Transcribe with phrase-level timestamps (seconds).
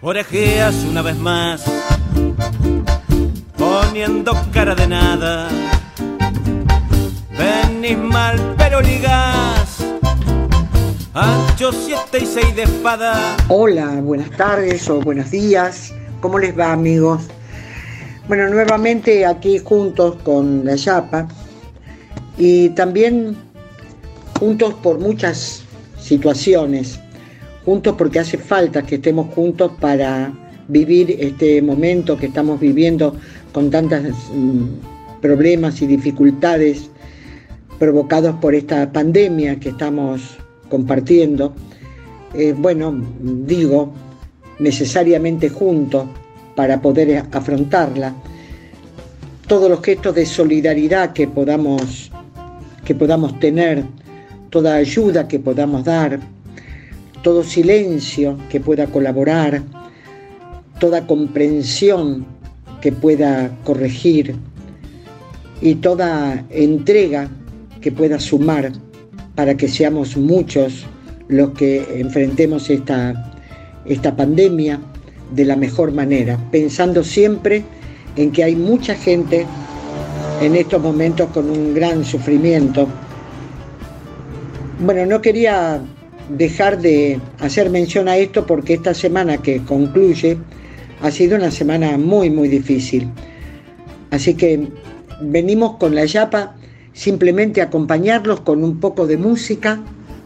[0.00, 1.64] orejeas una vez más,
[3.56, 5.48] poniendo cara de nada.
[7.36, 9.78] Venís mal, pero ligás.
[11.14, 13.36] Ancho siete y seis de espada.
[13.48, 15.92] Hola, buenas tardes o buenos días.
[16.20, 17.22] ¿Cómo les va, amigos?
[18.28, 21.28] Bueno, nuevamente aquí juntos con la Yapa
[22.36, 23.36] y también
[24.38, 25.62] juntos por muchas
[25.98, 27.00] situaciones,
[27.66, 30.32] juntos porque hace falta que estemos juntos para
[30.68, 33.16] vivir este momento que estamos viviendo
[33.52, 34.02] con tantos
[34.32, 36.88] mm, problemas y dificultades
[37.80, 40.38] provocados por esta pandemia que estamos
[40.70, 41.54] compartiendo.
[42.34, 43.92] Eh, bueno, digo,
[44.60, 46.06] necesariamente juntos
[46.54, 48.14] para poder afrontarla.
[49.48, 52.12] Todos los gestos de solidaridad que podamos,
[52.84, 53.84] que podamos tener,
[54.50, 56.20] toda ayuda que podamos dar,
[57.22, 59.62] todo silencio que pueda colaborar,
[60.78, 62.26] toda comprensión
[62.80, 64.34] que pueda corregir
[65.60, 67.28] y toda entrega
[67.80, 68.72] que pueda sumar
[69.34, 70.84] para que seamos muchos
[71.28, 73.32] los que enfrentemos esta,
[73.84, 74.80] esta pandemia
[75.34, 77.64] de la mejor manera, pensando siempre
[78.16, 79.46] en que hay mucha gente
[80.40, 82.86] en estos momentos con un gran sufrimiento.
[84.80, 85.80] Bueno, no quería
[86.28, 90.38] dejar de hacer mención a esto porque esta semana que concluye
[91.02, 93.08] ha sido una semana muy, muy difícil.
[94.10, 94.68] Así que
[95.20, 96.56] venimos con la Yapa
[96.92, 99.80] simplemente acompañarlos con un poco de música,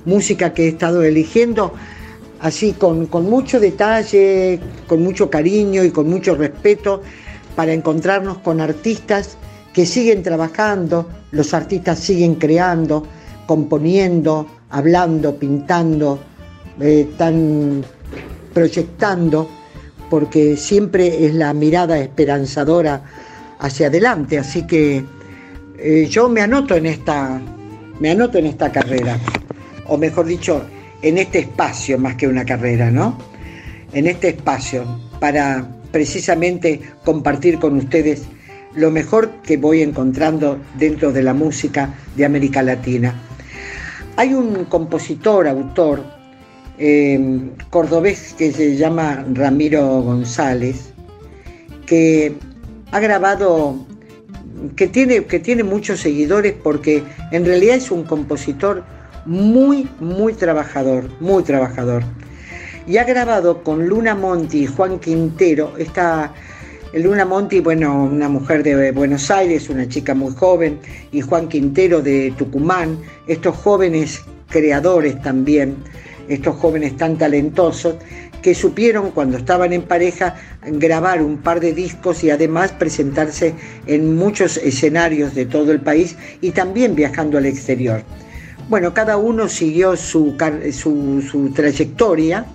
[0.05, 1.75] música que he estado eligiendo
[2.41, 7.03] así con, con mucho detalle, con mucho cariño y con mucho respeto
[7.55, 9.37] para encontrarnos con artistas
[9.75, 13.07] que siguen trabajando, los artistas siguen creando,
[13.47, 16.19] componiendo, hablando, pintando,
[16.81, 17.09] eh,
[18.55, 19.49] proyectando,
[20.09, 23.03] porque siempre es la mirada esperanzadora
[23.59, 24.39] hacia adelante.
[24.39, 25.05] Así que
[25.79, 27.41] eh, yo me anoto en esta,
[28.01, 29.19] me anoto en esta carrera,
[29.87, 30.65] o mejor dicho,
[31.03, 33.19] en este espacio más que una carrera, ¿no?
[33.93, 34.85] En este espacio
[35.19, 38.23] para precisamente compartir con ustedes
[38.75, 43.30] lo mejor que voy encontrando dentro de la música de América Latina.
[44.17, 46.03] Hay un compositor, autor,
[46.79, 50.93] em, cordobés que se llama Ramiro González,
[51.87, 52.35] que
[52.93, 53.77] ha grabado,
[54.77, 58.85] que tiene, que tiene muchos seguidores porque en realidad es un compositor
[59.27, 62.03] muy, muy trabajador, muy trabajador.
[62.87, 66.33] Y ha grabado con Luna Monti y Juan Quintero esta
[66.93, 70.81] Luna Monti, bueno, una mujer de Buenos Aires, una chica muy joven,
[71.13, 75.77] y Juan Quintero de Tucumán, estos jóvenes creadores también,
[76.29, 77.95] estos jóvenes tan talentosos,
[78.43, 83.55] que supieron cuando estaban en pareja grabar un par de discos y además presentarse
[83.87, 88.03] en muchos escenarios de todo el país y también viajando al exterior.
[88.69, 90.37] Bueno, cada uno siguió su,
[90.73, 92.47] su, su trayectoria,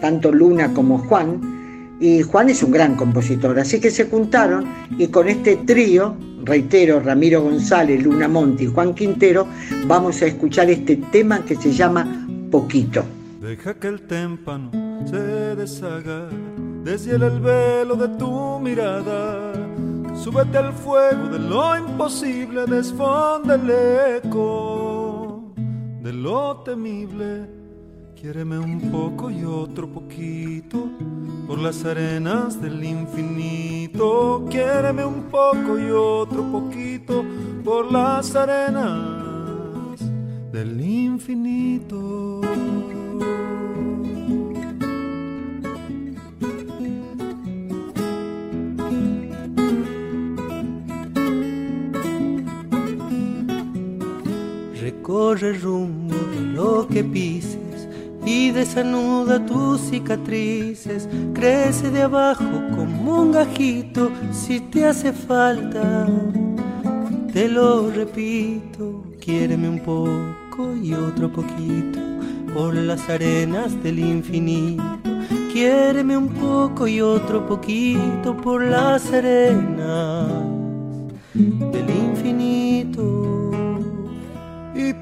[0.00, 1.61] tanto Luna como Juan,
[2.02, 4.64] y Juan es un gran compositor, así que se juntaron
[4.98, 9.46] y con este trío, reitero, Ramiro González, Luna Monti y Juan Quintero,
[9.86, 13.04] vamos a escuchar este tema que se llama Poquito.
[13.40, 14.72] Deja que el témpano
[15.08, 16.28] se deshaga,
[16.82, 19.52] deshiela el velo de tu mirada,
[20.16, 23.70] súbete al fuego de lo imposible, desfonde el
[24.24, 25.54] eco
[26.02, 27.61] de lo temible
[28.22, 30.88] Quiéreme un poco y otro poquito
[31.48, 34.46] por las arenas del infinito.
[34.48, 37.24] Quiéreme un poco y otro poquito
[37.64, 39.98] por las arenas
[40.52, 42.40] del infinito.
[54.80, 57.61] Recorre rumbo de lo que pise
[58.24, 66.06] y desanuda tus cicatrices, crece de abajo como un gajito si te hace falta.
[67.32, 71.98] Te lo repito, quiéreme un poco y otro poquito
[72.54, 74.82] por las arenas del infinito.
[75.52, 80.28] Quiéreme un poco y otro poquito por las arenas
[81.34, 82.01] del infinito.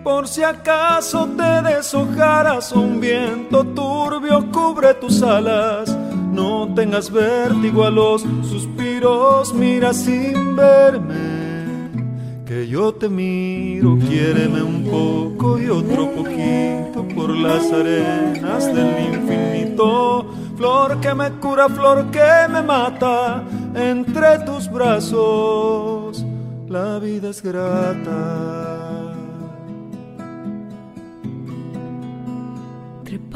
[0.03, 5.97] Por si acaso te deshojaras un viento turbio cubre tus alas,
[6.33, 14.85] no tengas vértigo a los suspiros, mira sin verme, que yo te miro, quiéreme un
[14.85, 20.27] poco y otro poquito por las arenas del infinito
[20.57, 23.43] flor que me cura, flor que me mata,
[23.75, 26.25] entre tus brazos
[26.71, 28.80] la vida es grata.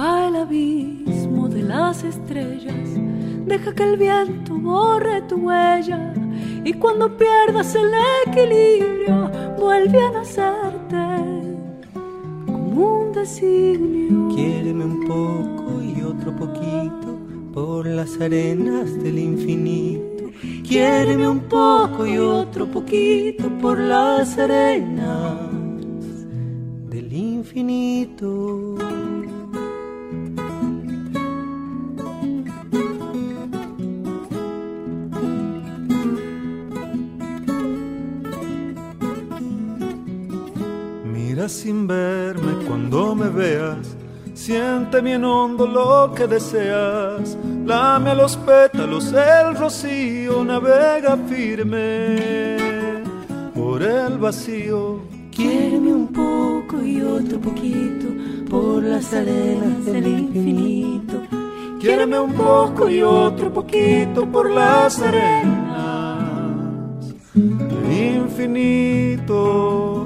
[0.05, 2.91] El abismo de las estrellas,
[3.47, 6.13] deja que el viento borre tu huella
[6.63, 7.91] y cuando pierdas el
[8.27, 11.07] equilibrio vuelve a nacerte
[12.45, 14.29] como un designio.
[14.29, 17.19] Quiéreme un poco y otro poquito
[17.55, 20.25] por las arenas del infinito.
[20.69, 25.39] Quiéreme un poco y otro poquito por las arenas
[26.91, 28.77] del infinito.
[41.49, 43.97] Sin verme cuando me veas.
[44.35, 47.37] Siente bien hondo lo que deseas.
[47.65, 52.57] Lame a los pétalos el rocío, navega firme
[53.55, 55.01] por el vacío.
[55.31, 58.07] Quiéreme un poco y otro poquito
[58.51, 61.23] por las arenas del infinito.
[61.81, 65.75] Quiéreme un poco y otro poquito por las arenas
[67.35, 70.04] del infinito.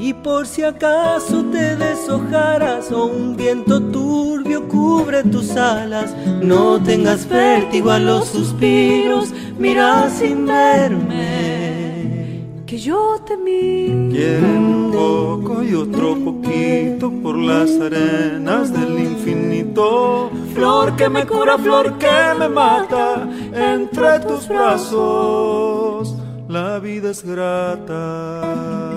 [0.00, 7.28] Y por si acaso te deshojaras o un viento turbio cubre tus alas, no tengas
[7.28, 14.10] vértigo a los suspiros, mira sin verme, que yo te miro.
[14.12, 20.30] Quiero un poco y otro poquito por las arenas del infinito.
[20.54, 26.14] Flor que me cura, flor que me mata, entre tus brazos
[26.48, 28.87] la vida es grata.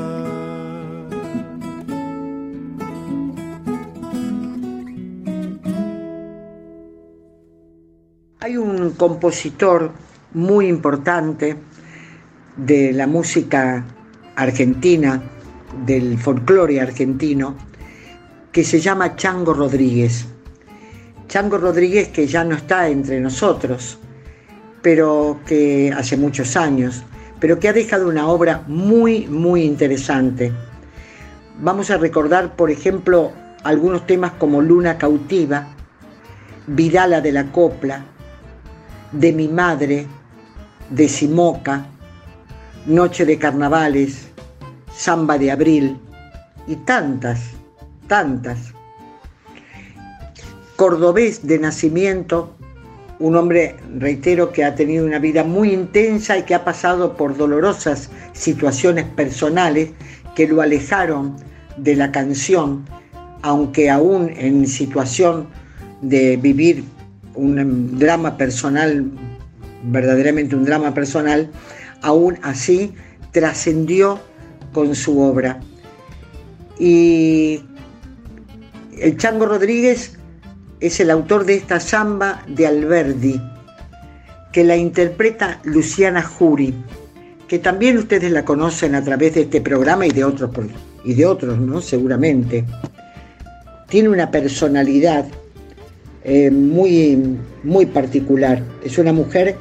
[8.44, 9.92] Hay un compositor
[10.34, 11.58] muy importante
[12.58, 13.86] de la música
[14.36, 15.22] argentina,
[15.86, 17.56] del folclore argentino,
[18.52, 20.26] que se llama Chango Rodríguez.
[21.28, 24.00] Chango Rodríguez que ya no está entre nosotros,
[24.82, 27.04] pero que hace muchos años,
[27.40, 30.52] pero que ha dejado una obra muy, muy interesante.
[31.60, 33.34] Vamos a recordar, por ejemplo,
[33.64, 35.68] algunos temas como Luna Cautiva,
[36.66, 38.04] Vidala de la Copla,
[39.12, 40.08] de mi madre,
[40.90, 41.86] de Simoca,
[42.86, 44.28] Noche de Carnavales,
[44.94, 45.98] Samba de Abril
[46.68, 47.52] y tantas,
[48.08, 48.74] tantas.
[50.76, 52.56] Cordobés de nacimiento,
[53.20, 57.38] un hombre, reitero, que ha tenido una vida muy intensa y que ha pasado por
[57.38, 59.92] dolorosas situaciones personales
[60.36, 61.36] que lo alejaron
[61.78, 62.86] de la canción,
[63.44, 65.48] aunque aún en situación
[66.02, 66.84] de vivir
[67.36, 69.06] un drama personal,
[69.84, 71.50] verdaderamente un drama personal,
[72.02, 72.94] aún así
[73.32, 74.20] trascendió
[74.74, 75.60] con su obra.
[76.80, 77.62] Y
[79.00, 80.18] el Chango Rodríguez
[80.80, 83.42] es el autor de esta samba de Alberdi,
[84.52, 86.74] que la interpreta Luciana Jury,
[87.48, 90.50] que también ustedes la conocen a través de este programa y de otros,
[91.06, 91.82] y de otros ¿no?
[91.82, 92.66] Seguramente.
[93.90, 95.26] Tiene una personalidad
[96.24, 98.64] eh, muy, muy particular.
[98.84, 99.56] Es una mujer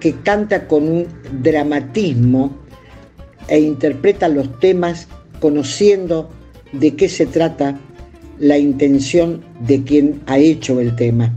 [0.00, 1.06] que canta con un
[1.42, 2.56] dramatismo
[3.48, 5.08] e interpreta los temas
[5.40, 6.30] conociendo
[6.72, 7.78] de qué se trata
[8.38, 11.32] la intención de quien ha hecho el tema.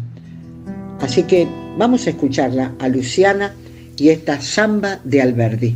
[0.99, 3.53] Así que vamos a escucharla a Luciana
[3.97, 5.75] y esta samba de Alberdi.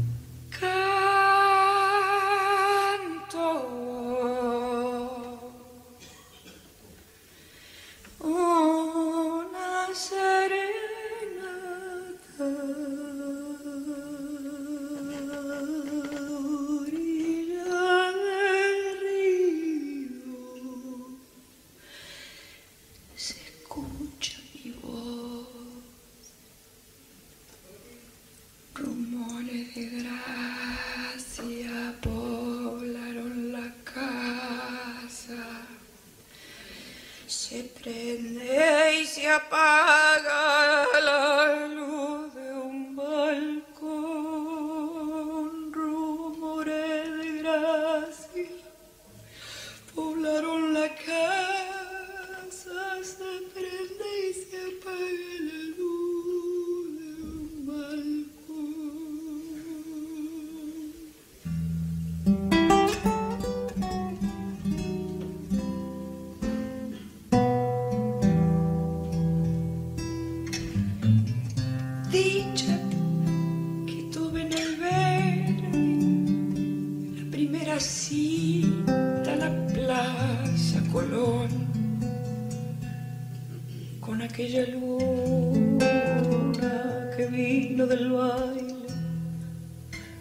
[88.12, 88.88] Baile,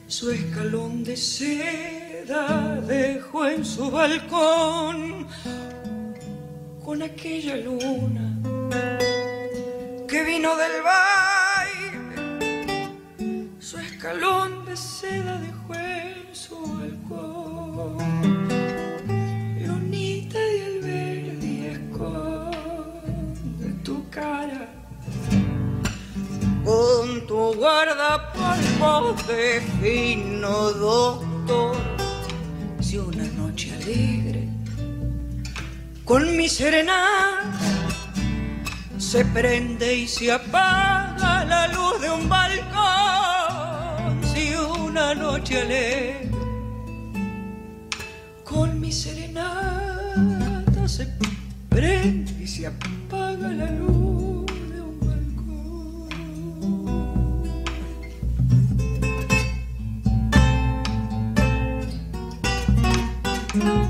[0.07, 5.27] su escalón de seda dejó en su balcón
[6.85, 8.27] con aquella luna
[10.09, 12.17] que vino del baile,
[13.61, 15.60] su escalón de seda dejó
[27.51, 31.77] con tu guardapolvo de fino doctor.
[32.81, 34.49] Si una noche alegre
[36.05, 37.59] con mi serenata
[38.99, 44.21] se prende y se apaga la luz de un balcón.
[44.33, 46.31] Si una noche alegre
[48.45, 51.07] con mi serenata se
[51.69, 54.50] prende y se apaga la luz
[63.61, 63.90] balcón.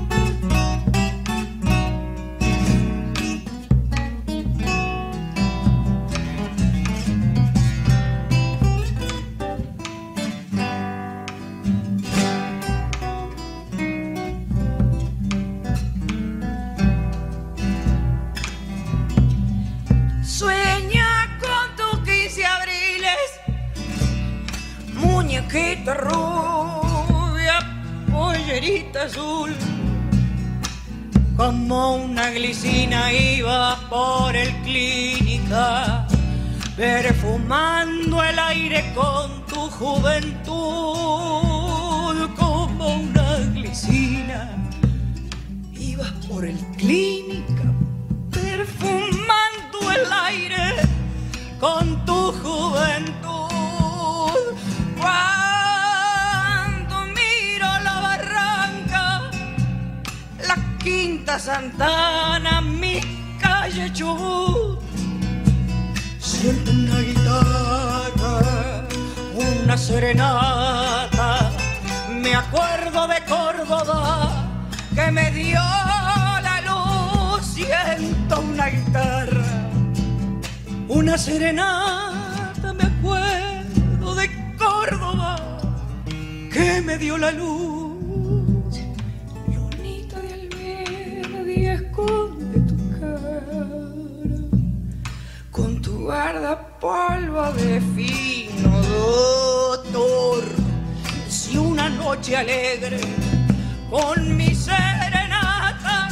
[37.51, 40.51] perfumando el aire con tu juventud.
[42.37, 44.49] Como una glicina,
[45.73, 47.63] ibas por el clínica,
[48.31, 50.75] perfumando el aire
[51.59, 53.51] con tu juventud.
[54.97, 59.29] Cuando miro la barranca,
[60.47, 63.01] la quinta Santana, mi
[63.41, 64.90] calle Chubut,
[66.41, 68.87] siento una guitarra,
[69.35, 71.51] una serenata,
[72.09, 74.47] me acuerdo de Córdoba
[74.95, 75.59] que me dio
[76.47, 79.61] la luz, siento una guitarra
[80.87, 85.35] una serenata, me acuerdo de Córdoba
[86.51, 87.80] que me dio la luz.
[96.01, 100.43] Con tu guardapolvo de fino doctor.
[101.27, 102.99] Si una noche alegre
[103.89, 106.09] con mi serenata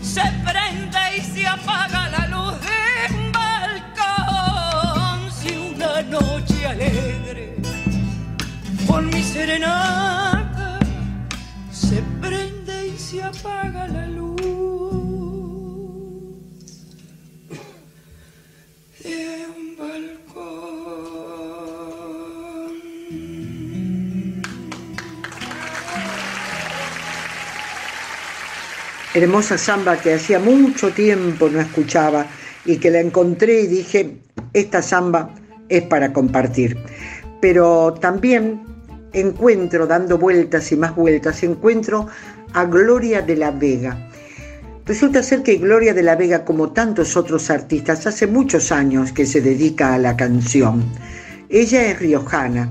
[0.00, 5.30] se prende y se apaga la luz de un balcón.
[5.30, 7.56] Si una noche alegre
[8.86, 10.78] con mi serenata
[11.70, 14.31] se prende y se apaga la luz
[29.14, 32.26] Hermosa samba que hacía mucho tiempo no escuchaba
[32.64, 34.16] y que la encontré y dije,
[34.54, 35.34] esta samba
[35.68, 36.78] es para compartir.
[37.42, 38.62] Pero también
[39.12, 42.06] encuentro, dando vueltas y más vueltas, encuentro
[42.54, 44.08] a Gloria de la Vega.
[44.84, 49.26] Resulta ser que Gloria de la Vega, como tantos otros artistas, hace muchos años que
[49.26, 50.84] se dedica a la canción.
[51.48, 52.68] Ella es riojana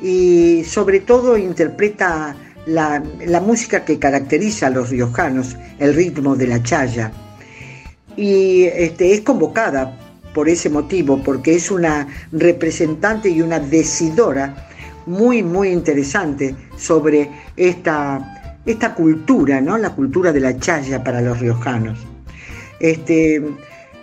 [0.00, 3.02] y sobre todo interpreta la,
[3.40, 7.10] música que caracteriza a los riojanos, el ritmo de la chaya.
[8.16, 9.98] Y este, es convocada
[10.32, 14.68] por ese motivo, porque es una representante y una decidora
[15.06, 18.39] muy, muy interesante sobre esta,
[18.72, 19.78] esta cultura, ¿no?
[19.78, 21.98] la cultura de la chaya para los riojanos.
[22.80, 23.42] Este,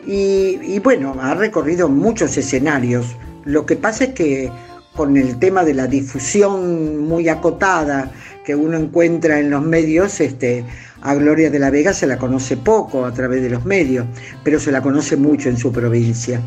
[0.05, 3.15] y, y bueno, ha recorrido muchos escenarios.
[3.45, 4.51] Lo que pasa es que
[4.95, 8.12] con el tema de la difusión muy acotada
[8.43, 10.63] que uno encuentra en los medios, este,
[11.01, 14.05] a Gloria de la Vega se la conoce poco a través de los medios,
[14.43, 16.41] pero se la conoce mucho en su provincia.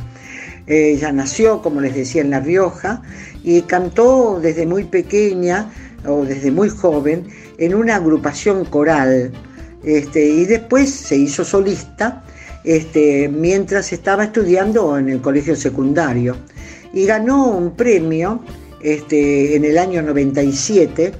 [0.66, 3.02] Ella nació, como les decía, en La Rioja
[3.42, 5.70] y cantó desde muy pequeña
[6.06, 7.26] o desde muy joven
[7.58, 9.32] en una agrupación coral
[9.84, 12.22] este, y después se hizo solista
[12.64, 16.36] este, mientras estaba estudiando en el colegio secundario
[16.92, 18.42] y ganó un premio
[18.80, 21.12] este, en el año 97,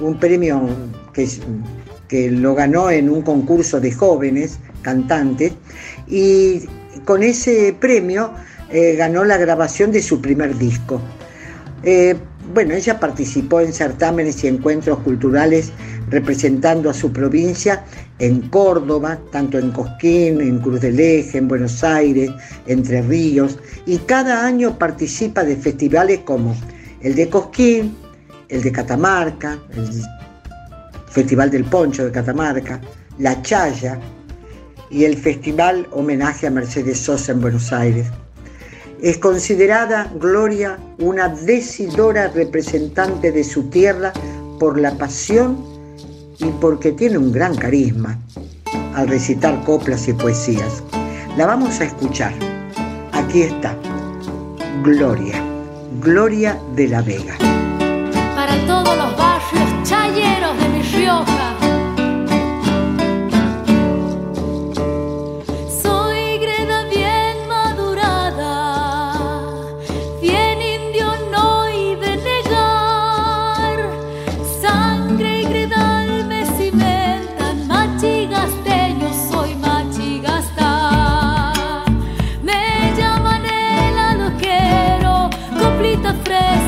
[0.00, 0.68] un premio
[1.12, 1.26] que
[2.08, 5.52] que lo ganó en un concurso de jóvenes cantantes
[6.06, 6.62] y
[7.04, 8.32] con ese premio
[8.70, 11.00] eh, ganó la grabación de su primer disco.
[11.82, 12.16] Eh,
[12.52, 15.72] bueno, ella participó en certámenes y encuentros culturales
[16.08, 17.84] representando a su provincia
[18.18, 22.30] en Córdoba, tanto en Cosquín, en Cruz del Eje, en Buenos Aires,
[22.66, 26.56] Entre Ríos, y cada año participa de festivales como
[27.02, 27.96] el de Cosquín,
[28.48, 30.02] el de Catamarca, el
[31.08, 32.80] Festival del Poncho de Catamarca,
[33.18, 33.98] La Chaya
[34.90, 38.06] y el Festival Homenaje a Mercedes Sosa en Buenos Aires.
[39.02, 44.12] Es considerada Gloria una decidora representante de su tierra
[44.58, 45.58] por la pasión
[46.38, 48.18] y porque tiene un gran carisma
[48.94, 50.82] al recitar coplas y poesías.
[51.36, 52.32] La vamos a escuchar.
[53.12, 53.76] Aquí está,
[54.82, 55.42] Gloria,
[56.00, 57.36] Gloria de la Vega.
[58.34, 61.45] Para todos los barrios chayeros de Mi Rioja
[86.06, 86.65] the phrase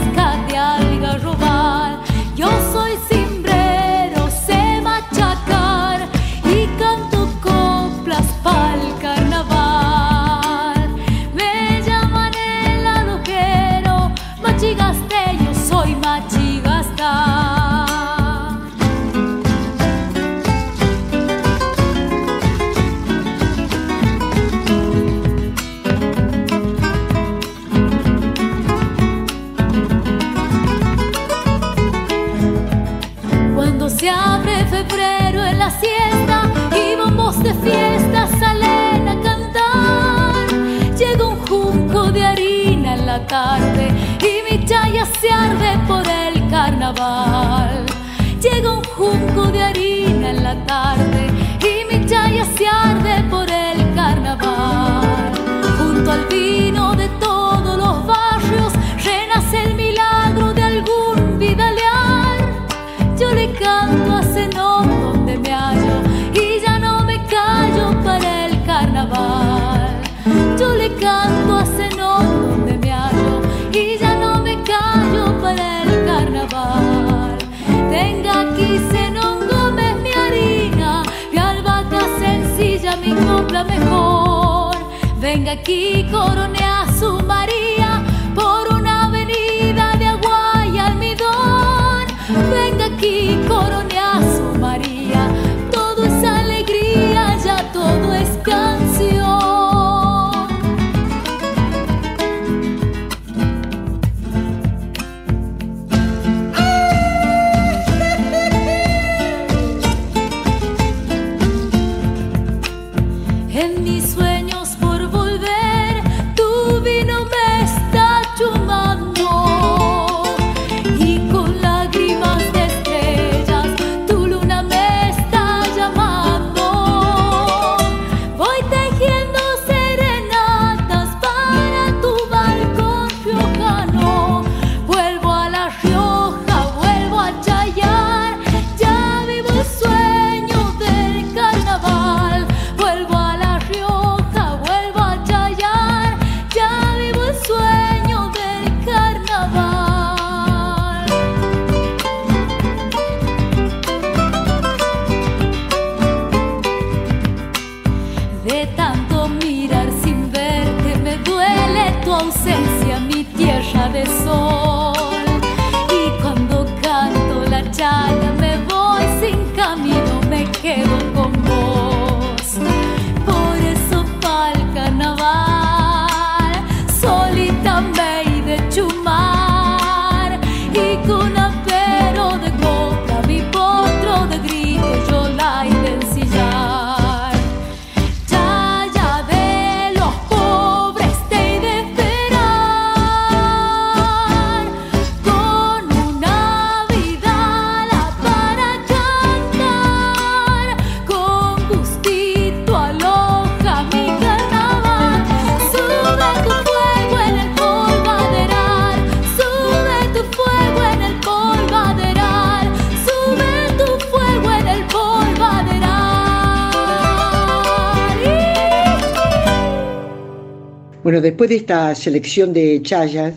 [221.39, 223.33] después de esta selección de chayas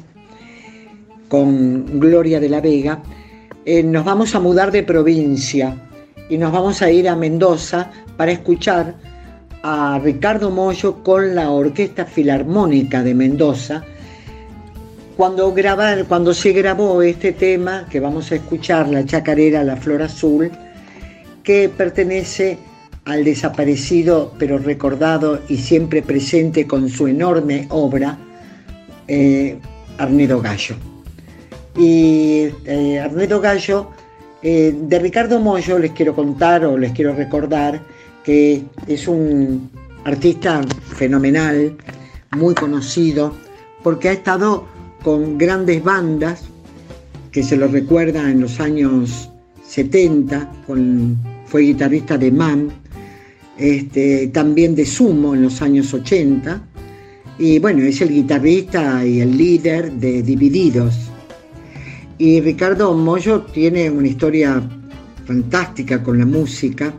[1.27, 3.03] con Gloria de la Vega,
[3.63, 5.77] eh, nos vamos a mudar de provincia
[6.27, 8.95] y nos vamos a ir a Mendoza para escuchar
[9.61, 13.83] a Ricardo Mollo con la Orquesta Filarmónica de Mendoza.
[15.15, 20.01] Cuando, grabar, cuando se grabó este tema que vamos a escuchar, la chacarera La Flor
[20.01, 20.49] Azul,
[21.43, 22.57] que pertenece
[23.05, 28.17] al desaparecido pero recordado y siempre presente con su enorme obra,
[29.07, 29.57] eh,
[29.97, 30.75] Arnedo Gallo.
[31.77, 33.89] Y eh, Arnedo Gallo,
[34.43, 37.81] eh, de Ricardo Mollo les quiero contar o les quiero recordar
[38.23, 39.69] que es un
[40.03, 40.61] artista
[40.95, 41.75] fenomenal,
[42.31, 43.33] muy conocido,
[43.83, 44.67] porque ha estado
[45.03, 46.43] con grandes bandas,
[47.31, 49.29] que se lo recuerda en los años
[49.65, 50.51] 70,
[51.45, 52.69] fue guitarrista de MAM,
[53.61, 56.67] este, también de Sumo en los años 80,
[57.39, 60.95] y bueno, es el guitarrista y el líder de Divididos.
[62.17, 64.61] Y Ricardo Mollo tiene una historia
[65.25, 66.93] fantástica con la música.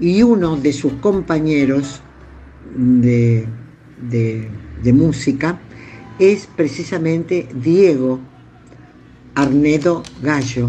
[0.00, 2.00] Y uno de sus compañeros
[2.76, 3.46] de,
[4.92, 5.60] música
[6.18, 8.18] es precisamente Diego
[9.34, 10.66] Arnedo Gallo,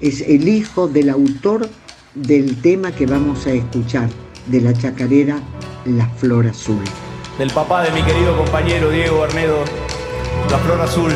[0.00, 1.68] es el hijo del autor
[2.14, 4.08] del tema que vamos a escuchar,
[4.46, 5.38] de la chacarera
[5.84, 6.82] La Flor Azul.
[7.38, 9.64] Del papá de mi querido compañero Diego Arnedo,
[10.50, 11.12] La Flor Azul.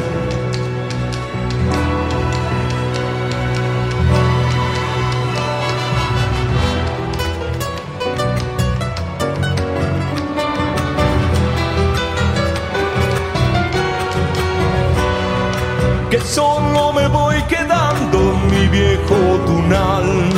[16.10, 20.30] que solo me voy quedando en mi viejo tunal,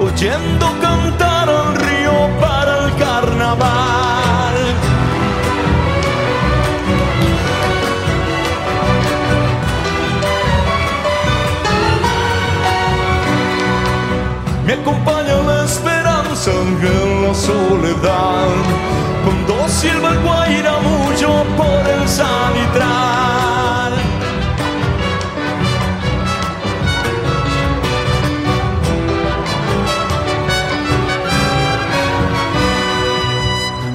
[0.00, 1.35] oyendo cantar
[17.36, 18.48] soledad,
[19.24, 23.92] cuando silba el guaira mucho por el salitral.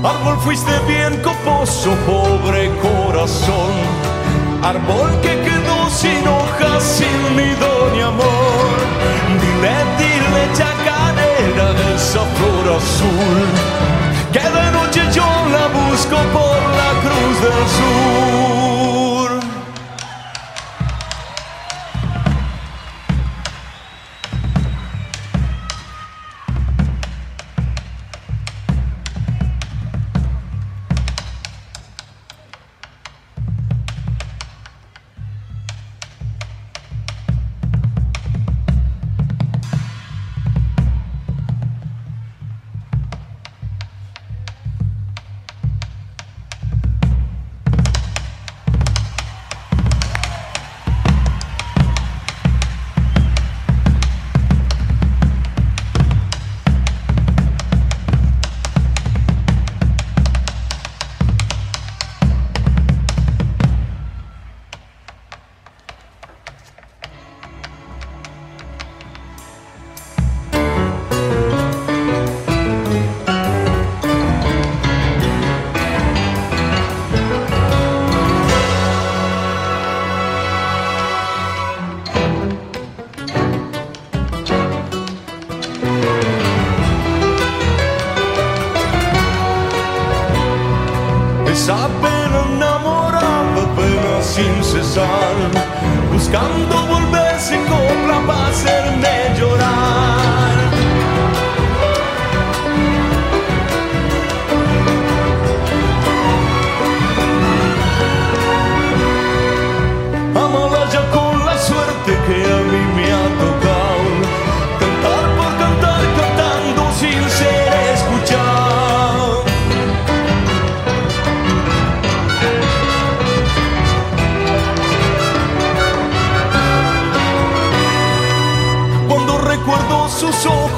[0.04, 3.74] Árbol fuiste bien coposo, pobre corazón.
[4.64, 8.76] Árbol que quedó sin hojas, sin nido ni amor.
[9.42, 12.51] Dile, dile, chacarera de esa flor
[14.32, 18.41] Que de noche yo la busco por la cruz del sur.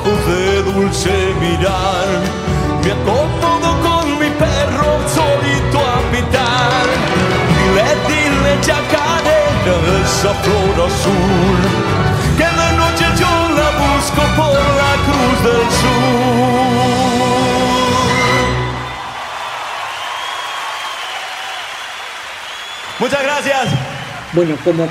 [0.03, 2.07] Ojos de dulce mirar,
[2.83, 6.85] me acomodo con mi perro solito a pitar.
[7.57, 11.59] Dile, dile, chacarera, esa flor azul,
[12.37, 16.43] que de noche yo la busco por la cruz del sur.
[22.99, 23.65] Muchas gracias.
[24.33, 24.87] Bueno, como,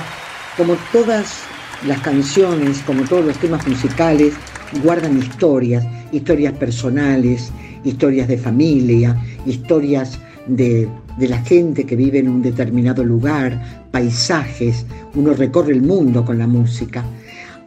[0.57, 1.43] como todas
[1.85, 4.35] las canciones, como todos los temas musicales,
[4.81, 7.51] guardan historias, historias personales,
[7.83, 14.85] historias de familia, historias de, de, la gente que vive en un determinado lugar, paisajes,
[15.15, 17.03] uno recorre el mundo con la música.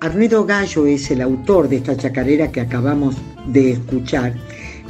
[0.01, 3.17] Arnedo Gallo es el autor de esta chacarera que acabamos
[3.47, 4.35] de escuchar,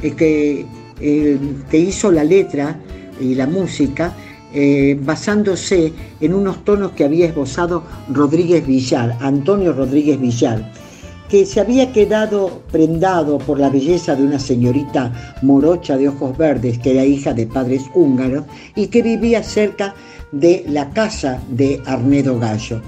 [0.01, 0.65] eh, que,
[0.99, 1.37] eh,
[1.71, 2.77] hizo la letra
[3.19, 4.13] y la música
[4.53, 10.71] eh, basándose en unos tonos que había esbozado Rodríguez Villar, Antonio Rodríguez Villar,
[11.29, 16.79] que se había quedado prendado por la belleza de una señorita morocha de ojos verdes,
[16.79, 19.93] que era hija de padres húngaros y que vivía cerca
[20.31, 22.81] de la casa de Arnedo Gallo.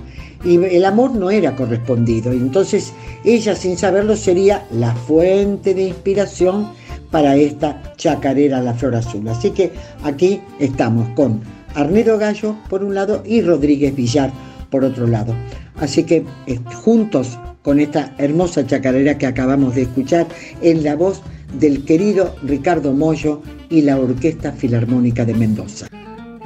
[0.43, 2.93] Y el amor no era correspondido, entonces
[3.25, 6.69] ella sin saberlo sería la fuente de inspiración
[7.11, 9.27] para esta chacarera La Flor Azul.
[9.27, 9.71] Así que
[10.03, 11.41] aquí estamos con
[11.75, 14.31] Arnedo Gallo por un lado y Rodríguez Villar
[14.69, 15.33] por otro lado.
[15.79, 20.27] Así que eh, juntos con esta hermosa chacarera que acabamos de escuchar
[20.61, 21.21] en la voz
[21.53, 25.87] del querido Ricardo Mollo y la Orquesta Filarmónica de Mendoza.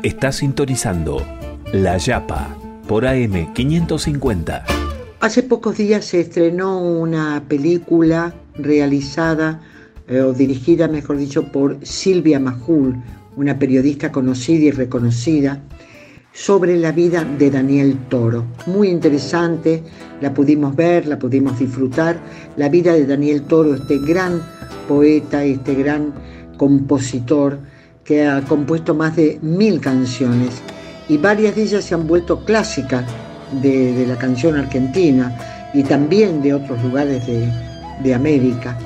[0.01, 1.25] Está sintonizando
[1.71, 2.55] La Yapa
[2.87, 4.65] por AM 550.
[5.19, 9.61] Hace pocos días se estrenó una película realizada
[10.07, 13.01] eh, o dirigida, mejor dicho, por Silvia Majul,
[13.37, 15.61] una periodista conocida y reconocida,
[16.33, 18.45] sobre la vida de Daniel Toro.
[18.65, 19.83] Muy interesante,
[20.19, 22.17] la pudimos ver, la pudimos disfrutar.
[22.57, 24.41] La vida de Daniel Toro, este gran
[24.87, 26.11] poeta, este gran
[26.57, 27.59] compositor
[28.03, 30.49] que ha compuesto más de mil canciones
[31.07, 33.05] y varias de ellas se han vuelto clásicas
[33.61, 35.37] de, la canción argentina
[35.73, 38.77] y también de otros lugares de, América.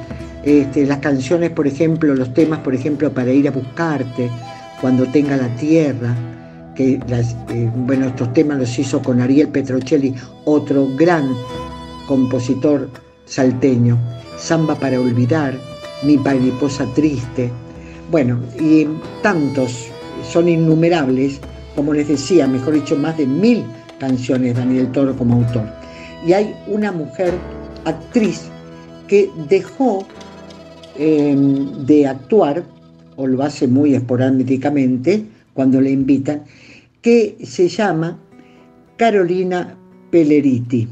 [0.44, 4.30] Este, las canciones, por ejemplo, los temas, por ejemplo, para ir a buscarte,
[4.80, 6.16] cuando tenga la tierra,
[6.78, 10.14] que eh, bueno, estos temas los hizo con Ariel Petrocelli,
[10.46, 11.36] otro gran
[12.08, 12.88] compositor
[13.26, 13.98] salteño,
[14.38, 15.60] Samba para olvidar,
[16.04, 17.50] Mi mariposa triste,
[18.12, 18.88] bueno, y
[19.24, 19.88] tantos,
[20.32, 21.40] son innumerables,
[21.76, 23.66] como les decía, mejor dicho, más de mil
[24.00, 25.68] canciones Daniel Toro como autor.
[26.26, 27.34] Y hay una mujer,
[27.86, 28.44] actriz,
[29.08, 30.06] que dejó
[31.00, 32.64] em, de actuar,
[33.16, 36.44] o lo hace muy esporádicamente, cuando le invitan,
[37.08, 38.20] que se llama
[38.98, 39.78] Carolina
[40.12, 40.90] Peleriti,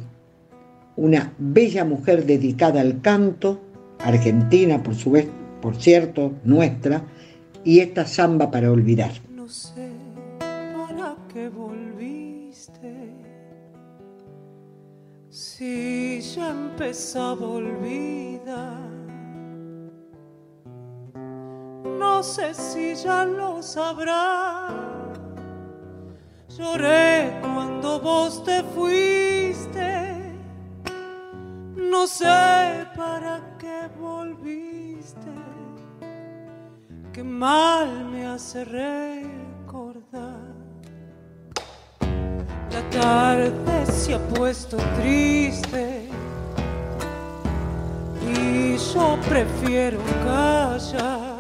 [0.95, 3.60] una bella mujer dedicada al canto,
[3.99, 5.28] argentina por su vez,
[5.62, 7.04] por cierto, nuestra,
[7.65, 9.12] y esta samba para olvidar.
[9.30, 9.89] No sé
[10.39, 13.12] para qué volviste,
[15.30, 18.89] si ya empezaba a olvidar.
[21.99, 24.94] No sé si ya lo sabrás
[26.57, 30.15] Lloré cuando vos te fuiste,
[31.75, 35.33] no sé para qué volviste,
[37.11, 40.05] qué mal me hace recordar.
[42.71, 46.07] La tarde se ha puesto triste
[48.21, 51.34] y yo prefiero callar.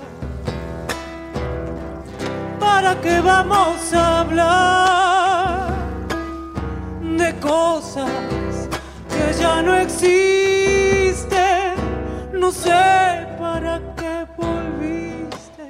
[2.65, 5.69] ¿Para qué vamos a hablar
[7.01, 8.67] de cosas
[9.11, 11.75] que ya no existen?
[12.33, 15.67] No sé para qué volviste.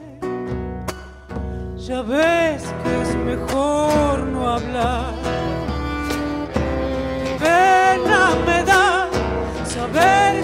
[1.87, 5.13] Ya ves que es mejor no hablar.
[7.39, 9.09] Pena me da
[9.75, 10.34] saber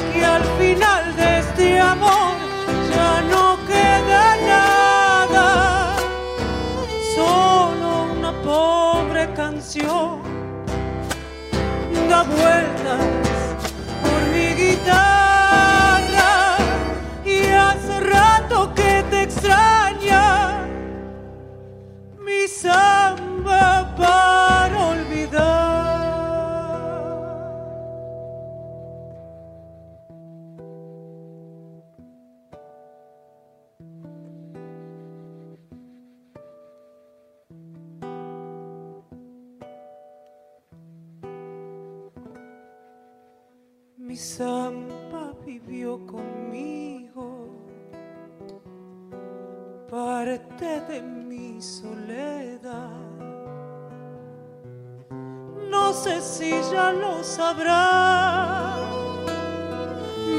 [56.42, 58.80] si ya lo sabrá.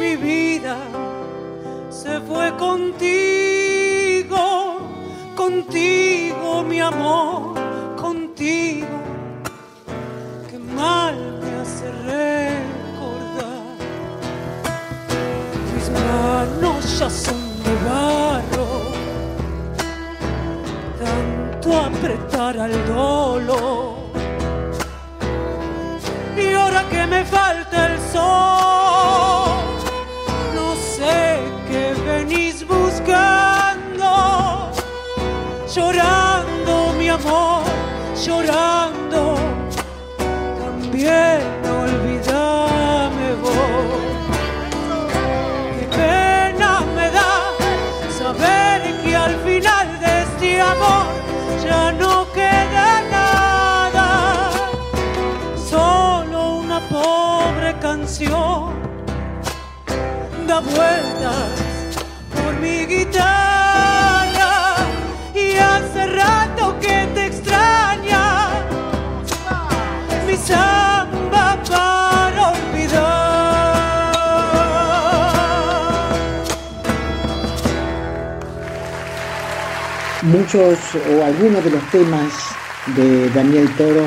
[0.01, 0.77] Mi vida
[1.91, 4.45] se fue contigo,
[5.37, 7.55] contigo mi amor,
[7.97, 8.99] contigo.
[10.51, 13.77] Qué mal me hace recordar.
[15.73, 18.71] Mis manos ya son de barro,
[21.01, 24.02] tanto apretar al dolor
[27.13, 29.51] me falta el sol,
[30.55, 34.11] no sé qué venís buscando,
[35.75, 37.65] llorando mi amor,
[38.25, 38.82] llorando,
[60.47, 61.97] da vueltas
[62.35, 64.77] por mi guitarra
[65.35, 68.51] y hace rato que te extraña
[70.27, 72.93] mi samba para olvidar.
[80.23, 82.31] Muchos o algunos de los temas
[82.95, 84.07] de Daniel Toro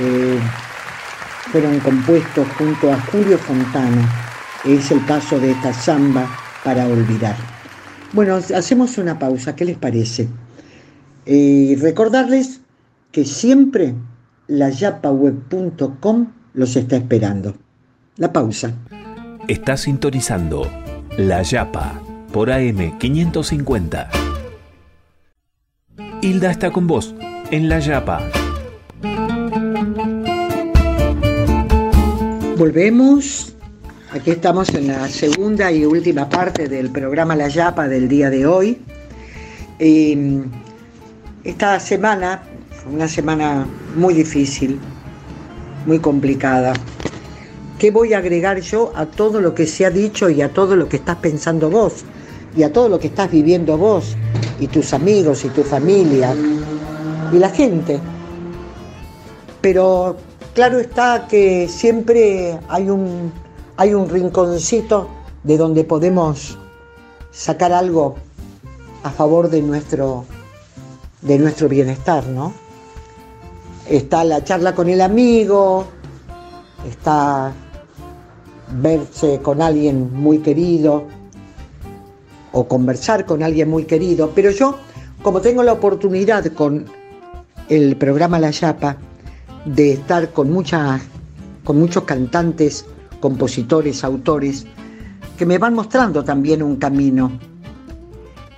[0.00, 0.40] eh,
[1.54, 4.10] fueron compuestos junto a Julio Fontana.
[4.64, 6.28] Es el caso de esta samba
[6.64, 7.36] para olvidar.
[8.12, 10.26] Bueno, hacemos una pausa, ¿qué les parece?
[11.26, 12.60] Eh, recordarles
[13.12, 13.94] que siempre
[14.48, 17.54] la yapaweb.com los está esperando.
[18.16, 18.72] La pausa.
[19.46, 20.68] Está sintonizando
[21.16, 24.08] La Yapa por AM550.
[26.20, 27.14] Hilda está con vos
[27.52, 28.43] en La Yapa.
[32.56, 33.52] Volvemos.
[34.12, 38.46] Aquí estamos en la segunda y última parte del programa La Yapa del día de
[38.46, 38.80] hoy.
[39.80, 40.44] Eh,
[41.42, 44.78] esta semana fue una semana muy difícil,
[45.84, 46.74] muy complicada.
[47.76, 50.76] ¿Qué voy a agregar yo a todo lo que se ha dicho y a todo
[50.76, 52.04] lo que estás pensando vos?
[52.56, 54.16] Y a todo lo que estás viviendo vos
[54.60, 56.32] y tus amigos y tu familia
[57.32, 57.98] y la gente.
[59.60, 60.16] Pero
[60.54, 63.32] claro está que siempre hay un,
[63.76, 65.08] hay un rinconcito
[65.42, 66.56] de donde podemos
[67.32, 68.14] sacar algo
[69.02, 70.24] a favor de nuestro,
[71.20, 72.54] de nuestro bienestar, ¿no?
[73.88, 75.84] Está la charla con el amigo,
[76.88, 77.52] está
[78.80, 81.04] verse con alguien muy querido
[82.52, 84.78] o conversar con alguien muy querido, pero yo,
[85.22, 86.86] como tengo la oportunidad con
[87.68, 88.96] el programa La Yapa
[89.64, 90.52] de estar con,
[91.64, 92.86] con muchos cantantes,
[93.20, 94.66] compositores, autores,
[95.36, 97.32] que me van mostrando también un camino.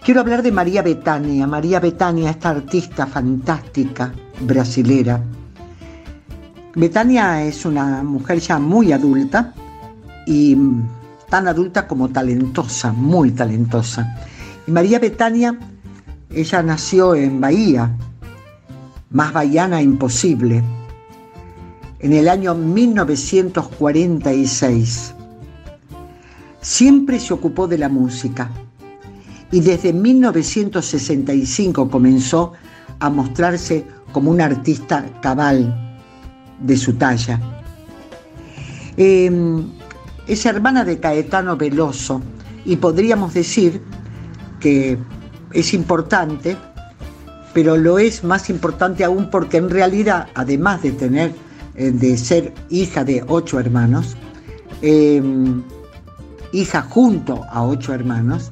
[0.05, 1.47] Quiero hablar de María Betania.
[1.47, 5.21] María Betania, esta artista fantástica brasilera.
[6.75, 9.55] Betania es una mujer ya muy adulta
[10.27, 10.57] y
[11.31, 14.17] tan adulta como talentosa, muy talentosa.
[14.67, 15.59] Y María Betania,
[16.31, 17.97] ella nació en Bahía,
[19.11, 20.63] más bahiana imposible,
[22.07, 25.15] en el año 1946.
[26.61, 28.49] Siempre se ocupó de la música
[29.51, 32.53] y desde 1965 comenzó
[33.01, 35.99] a mostrarse como un artista cabal
[36.61, 37.41] de su talla.
[38.97, 39.65] Eh,
[40.29, 42.23] es hermana de Caetano Veloso
[42.65, 43.83] y podríamos decir
[44.61, 44.97] que
[45.53, 46.57] es importante,
[47.53, 51.46] pero lo es más importante aún porque en realidad, además de tener,
[51.77, 54.17] de ser hija de ocho hermanos,
[54.83, 55.23] eh,
[56.53, 58.51] hija junto a ocho hermanos,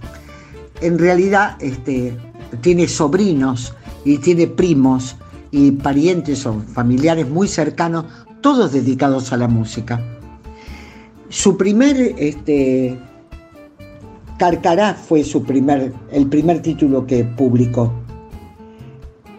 [0.80, 2.16] en realidad este,
[2.60, 5.16] tiene sobrinos y tiene primos
[5.50, 8.06] y parientes o familiares muy cercanos,
[8.40, 10.00] todos dedicados a la música.
[11.28, 12.98] Su primer este,
[14.38, 17.92] Carcará fue su primer, el primer título que publicó.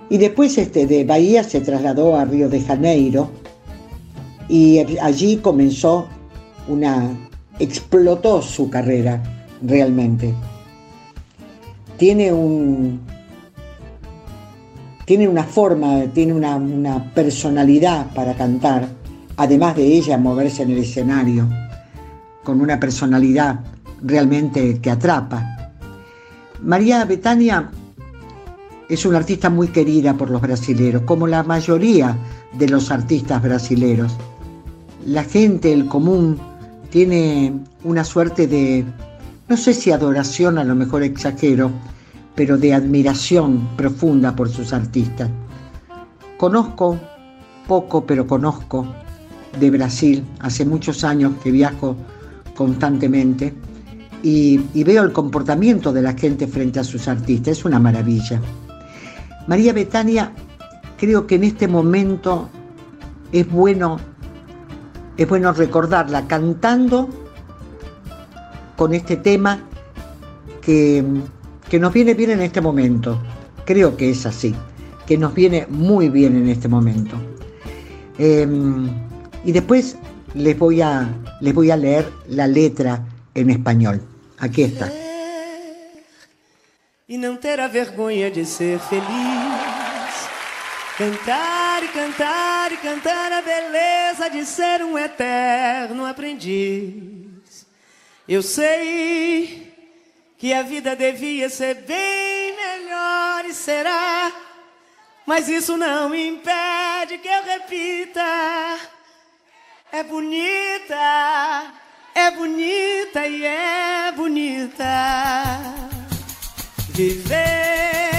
[0.09, 3.29] Y después este, de Bahía se trasladó a Río de Janeiro
[4.47, 6.07] y allí comenzó
[6.67, 7.09] una,
[7.59, 9.21] explotó su carrera
[9.61, 10.33] realmente.
[11.97, 12.99] Tiene un,
[15.05, 18.87] tiene una forma, tiene una, una, personalidad para cantar,
[19.37, 21.47] además de ella moverse en el escenario,
[22.43, 23.61] con una personalidad
[24.01, 25.71] realmente que atrapa.
[26.61, 27.71] María Betania
[28.89, 32.17] es una artista muy querida por los brasileros, como la mayoría
[32.53, 34.15] de los artistas brasileros.
[35.05, 36.39] La gente, el común,
[36.89, 37.53] tiene
[37.83, 38.85] una suerte de,
[39.47, 41.71] no sé si adoración, a lo mejor exagero,
[42.35, 45.29] pero de admiración profunda por sus artistas.
[46.37, 46.99] Conozco
[47.67, 48.85] poco, pero conozco
[49.59, 51.95] de Brasil, hace muchos años que viajo
[52.55, 53.53] constantemente,
[54.23, 57.59] y, veo el comportamiento de la gente frente a sus artistas.
[57.59, 58.41] Es una maravilla.
[59.47, 60.31] María Betania,
[60.97, 62.49] creo que en este momento
[63.31, 63.99] es bueno,
[65.17, 67.09] es bueno recordarla cantando
[68.75, 69.59] con este tema
[70.61, 71.03] que,
[71.69, 73.21] que nos viene bien en este momento.
[73.65, 74.53] Creo que es así,
[75.05, 77.15] que nos viene muy bien en este momento.
[78.17, 78.89] Em,
[79.43, 79.97] y después
[80.33, 81.07] les voy, a,
[81.41, 84.01] les voy a leer la letra en español.
[84.37, 84.91] Aqui está.
[87.07, 89.64] E não ter a vergonha de ser feliz.
[90.97, 97.65] Cantar e cantar e cantar a beleza de ser um eterno aprendiz.
[98.27, 99.73] Eu sei
[100.37, 104.31] que a vida devia ser bem melhor e será,
[105.25, 108.79] mas isso não impede que eu repita.
[109.91, 111.73] É bonita
[112.15, 114.85] é bonita e é bonita
[116.91, 118.14] viver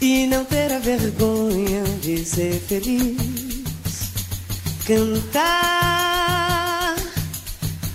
[0.00, 4.12] e não ter a vergonha de ser feliz.
[4.86, 5.46] Cantar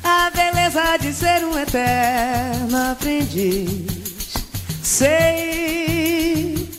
[0.03, 4.33] a beleza de ser um eterno aprendiz.
[4.83, 6.69] Sei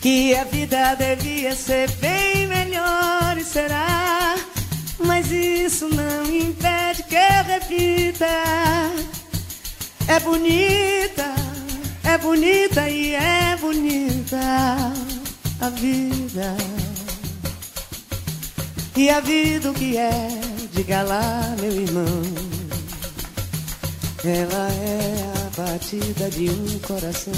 [0.00, 4.36] que a vida devia ser bem melhor e será
[5.08, 8.26] mas isso não impede que eu repita.
[10.06, 11.34] É bonita,
[12.08, 14.40] é bonita e é bonita
[15.60, 16.56] a vida.
[18.96, 20.28] E a vida o que é,
[20.72, 22.22] diga lá, meu irmão.
[24.24, 27.32] Ela é a batida de um coração.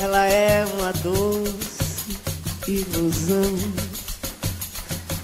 [0.00, 2.18] Ela é uma doce
[2.66, 3.56] ilusão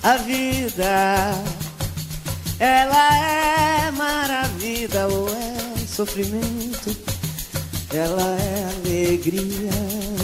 [0.04, 1.34] a vida.
[2.60, 7.13] Ela é maravilha ou é sofrimento?
[7.94, 9.70] Ela é alegria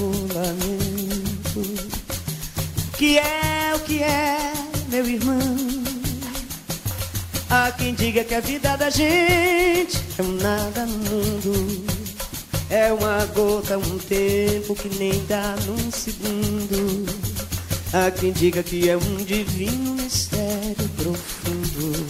[0.00, 1.62] ou lamento?
[2.98, 4.52] Que é o que é,
[4.88, 5.38] meu irmão?
[7.48, 11.84] Há quem diga que a vida da gente é um nada no mundo.
[12.68, 17.06] É uma gota, um tempo que nem dá num segundo.
[17.92, 22.09] Há quem diga que é um divino mistério profundo.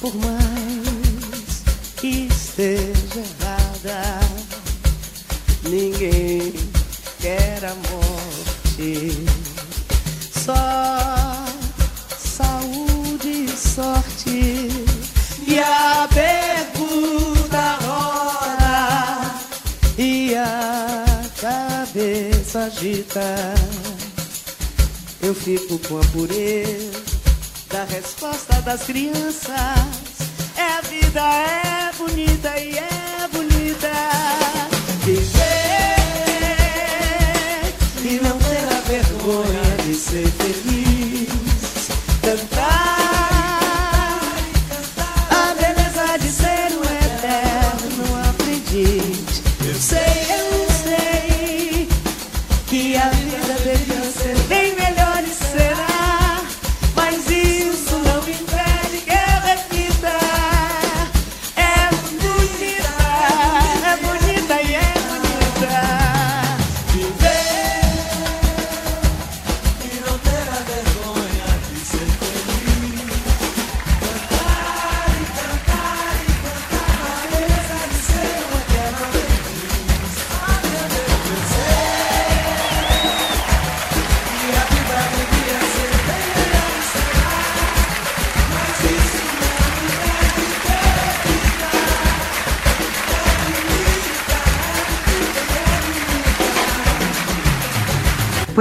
[0.00, 1.62] por mais
[1.96, 4.20] que esteja errada.
[5.64, 6.52] Ninguém
[7.20, 9.24] quer a morte,
[10.32, 11.44] só
[12.18, 14.68] saúde e sorte.
[15.46, 16.58] E a pergunta
[21.98, 23.54] cabeça agita,
[25.22, 27.07] eu fico com a pureza
[27.70, 29.52] da resposta das crianças.
[30.56, 33.92] É a vida, é bonita e é bonita.
[35.04, 35.48] Viver
[38.04, 40.77] e não ter a vergonha de ser feliz.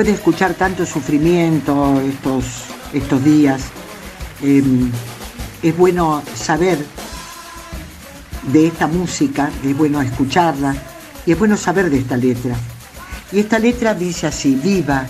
[0.07, 2.45] De escuchar tanto sufrimiento estos,
[2.93, 3.63] estos días,
[4.41, 4.89] em,
[5.61, 6.77] es bueno saber
[8.53, 10.73] de esta música, es bueno escucharla
[11.25, 12.55] y es bueno saber de esta letra.
[13.33, 15.05] Y esta letra dice así, viva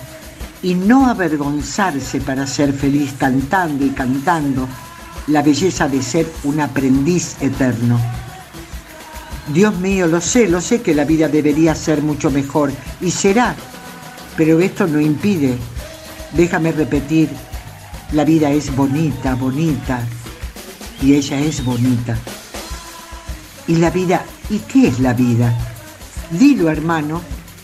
[0.64, 4.68] y no avergonzarse para ser feliz cantando y cantando
[5.28, 8.02] la belleza de ser un aprendiz eterno.
[9.54, 13.56] Dios mío, lo sé, lo sé que la vida debería ser mucho mejor y será,
[14.38, 15.58] pero esto no impide,
[16.34, 17.28] déjame repetir,
[18.12, 20.00] la vida es bonita, bonita
[21.02, 22.16] y ella es bonita.
[23.68, 25.54] Y la vida, ¿y qué es la vida?
[26.30, 27.22] Dilo hermano,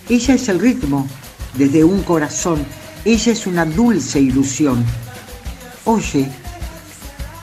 [0.09, 1.07] ella es el ritmo
[1.53, 2.65] desde un corazón,
[3.05, 4.83] ella es una dulce ilusión.
[5.85, 6.27] Oye,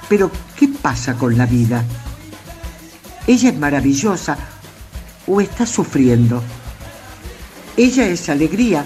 [0.09, 1.85] pero ¿qué pasa con la vida?
[3.29, 4.37] Ella es maravillosa
[5.27, 6.43] o está sufriendo.
[7.77, 8.85] Ella es alegría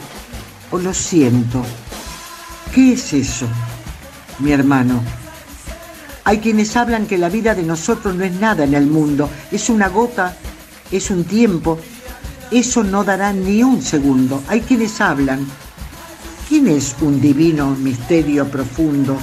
[0.71, 1.65] o lo siento.
[2.75, 3.47] ¿Qué es eso,
[4.39, 5.03] mi hermano?
[6.25, 9.69] Hay quienes hablan que la vida de nosotros no es nada en el mundo, es
[9.69, 10.37] una gota,
[10.91, 11.79] es un tiempo,
[12.51, 14.43] eso no dará ni un segundo.
[14.49, 15.47] Hay quienes hablan.
[16.49, 19.19] ¿Quién es un divino misterio profundo?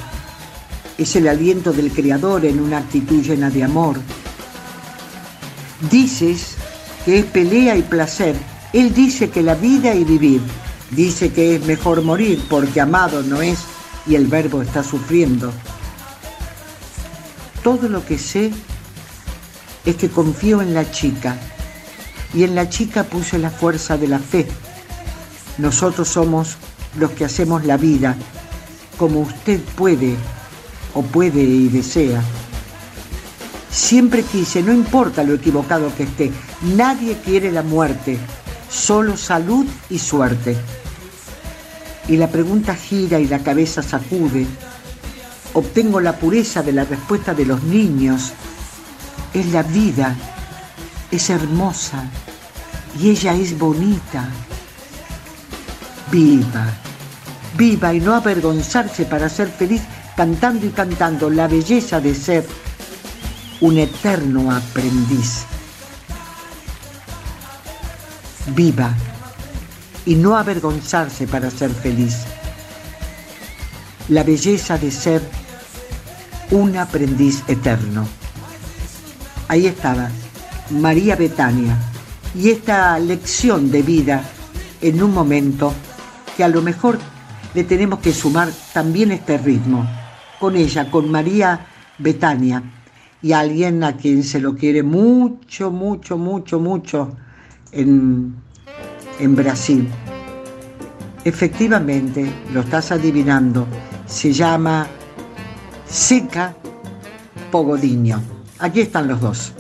[0.98, 4.00] Es el aliento del Creador en una actitud llena de amor.
[5.90, 6.56] Dices
[7.06, 8.36] que es pelea y placer.
[8.74, 10.42] Él dice que la vida y vivir.
[10.92, 13.60] Dice que es mejor morir porque amado no es
[14.06, 15.52] y el verbo está sufriendo.
[17.64, 18.52] Todo lo que sé
[19.86, 21.38] es que confío en la chica
[22.34, 24.48] y en la chica puse la fuerza de la fe.
[25.58, 26.58] Nosotros somos
[26.98, 28.16] los que hacemos la vida
[28.98, 30.16] como usted puede
[30.94, 32.22] o puede y desea.
[33.70, 36.32] Siempre quise, no importa lo equivocado que esté,
[36.76, 38.18] nadie quiere la muerte,
[38.70, 40.58] solo salud y suerte.
[42.12, 44.46] Y la pregunta gira y la cabeza sacude.
[45.54, 48.34] Obtengo la pureza de la respuesta de los niños.
[49.34, 50.14] Es la vida,
[51.10, 52.04] es hermosa
[53.00, 54.28] y ella es bonita.
[56.12, 56.66] Viva,
[57.58, 59.82] viva y no avergonzarse para ser feliz
[60.18, 62.46] cantando y cantando la belleza de ser
[63.62, 65.46] un eterno aprendiz.
[68.48, 68.94] Viva
[70.06, 72.18] y no avergonzarse para ser feliz.
[74.10, 75.22] La belleza de ser
[76.52, 78.06] un aprendiz eterno.
[79.48, 80.10] Ahí estaba
[80.70, 81.78] María Betania
[82.36, 84.24] y esta lección de vida
[84.82, 85.74] en un momento
[86.36, 86.98] que a lo mejor
[87.54, 89.88] le tenemos que sumar también este ritmo
[90.40, 92.64] con ella, con María Betania
[93.22, 97.16] y alguien a quien se lo quiere mucho, mucho, mucho, mucho
[97.72, 98.36] en,
[99.22, 99.88] en Brasil.
[101.24, 103.68] Efectivamente, lo estás adivinando,
[104.08, 104.88] se llama
[105.86, 106.56] Seca
[107.52, 108.22] Pogodinho.
[108.58, 109.54] Aquí están los dos.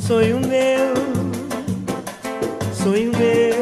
[0.00, 0.94] Sonho meu,
[2.74, 3.54] sonho meu.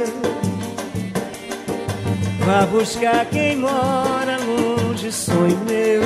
[2.47, 6.03] Vá buscar quem mora longe, sonho meu,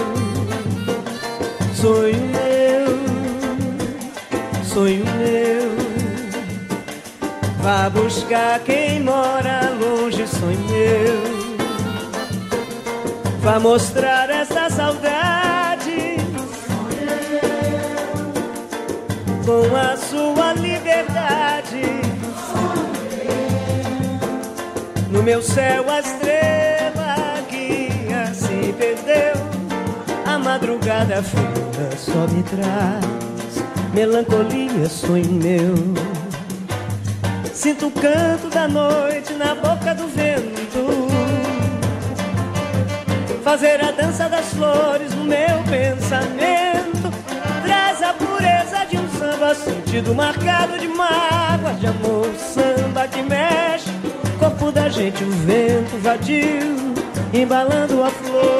[1.74, 2.86] sonho meu,
[4.64, 5.86] sonho meu.
[7.66, 11.20] Vá buscar quem mora longe, sonho meu.
[13.40, 16.16] Vá mostrar essa saudade
[19.44, 21.82] com a sua liberdade.
[25.10, 29.34] No meu céu a estrela guia se perdeu.
[30.24, 33.04] A madrugada fria só me traz
[33.92, 36.05] melancolia, sonho meu.
[37.66, 41.08] Sinto o canto da noite na boca do vento.
[43.42, 47.10] Fazer a dança das flores no meu pensamento.
[47.64, 52.32] Traz a pureza de um samba, sentido marcado de mágoa, de amor.
[52.36, 53.90] Samba que mexe,
[54.38, 56.94] corpo da gente, o vento vadio,
[57.34, 58.55] embalando a flor.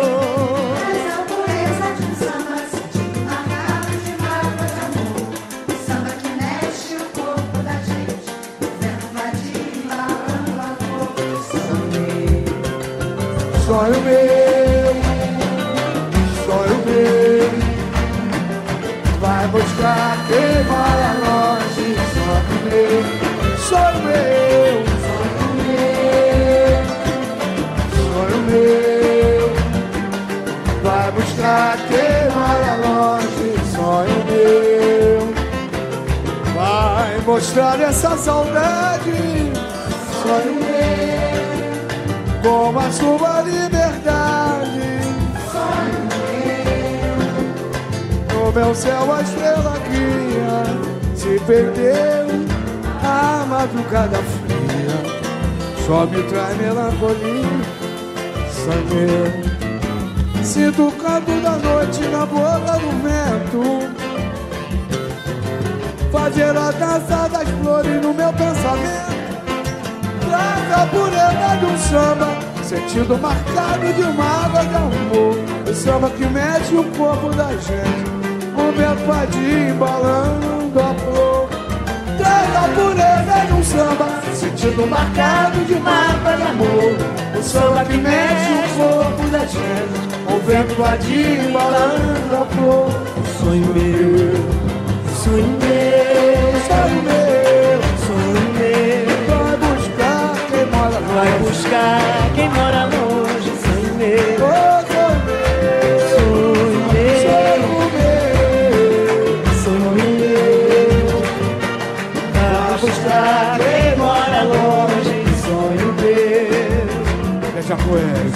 [13.77, 14.97] Sonho meu,
[16.47, 17.51] sonho meu,
[19.21, 21.89] vai buscar quem mora longe.
[22.15, 23.05] Sonho meu,
[23.69, 24.75] sonho meu,
[27.93, 29.45] sonho meu,
[30.83, 33.49] vai buscar quem mora longe.
[33.75, 35.21] Sonho meu,
[36.55, 39.53] vai mostrar essa saudade.
[40.23, 40.56] Sonho meu
[42.77, 45.01] como a sua liberdade.
[48.35, 50.65] No meu céu a estrela guia
[51.15, 52.27] se perdeu,
[53.03, 54.99] a madrugada fria
[55.87, 57.87] só me traz melancolia.
[58.67, 63.63] Meu, Sinto o canto da noite na boca do vento
[66.11, 69.15] Fazer a dança das flores no meu pensamento
[70.29, 75.37] Traz a pureza um samba Sentido marcado de uma água de amor.
[75.71, 78.11] O samba que mexe o corpo da gente
[78.59, 81.49] Um vento vadio embalando a flor.
[82.19, 87.39] Traz a pureza de um samba Sentido marcado de uma água de amor.
[87.39, 92.91] O samba que mexe o corpo da gente O vento vadio embalando a flor.
[93.39, 94.35] Sonho meu,
[95.23, 97.26] sonho meu, Sonho meu,
[101.17, 104.37] Vai buscar quem mora longe, sonho meu,
[106.13, 107.23] sonho meu,
[109.65, 111.09] sonho meu.
[112.35, 117.51] Vai buscar quem mora longe, sonho meu.
[117.55, 118.31] Deixa com ele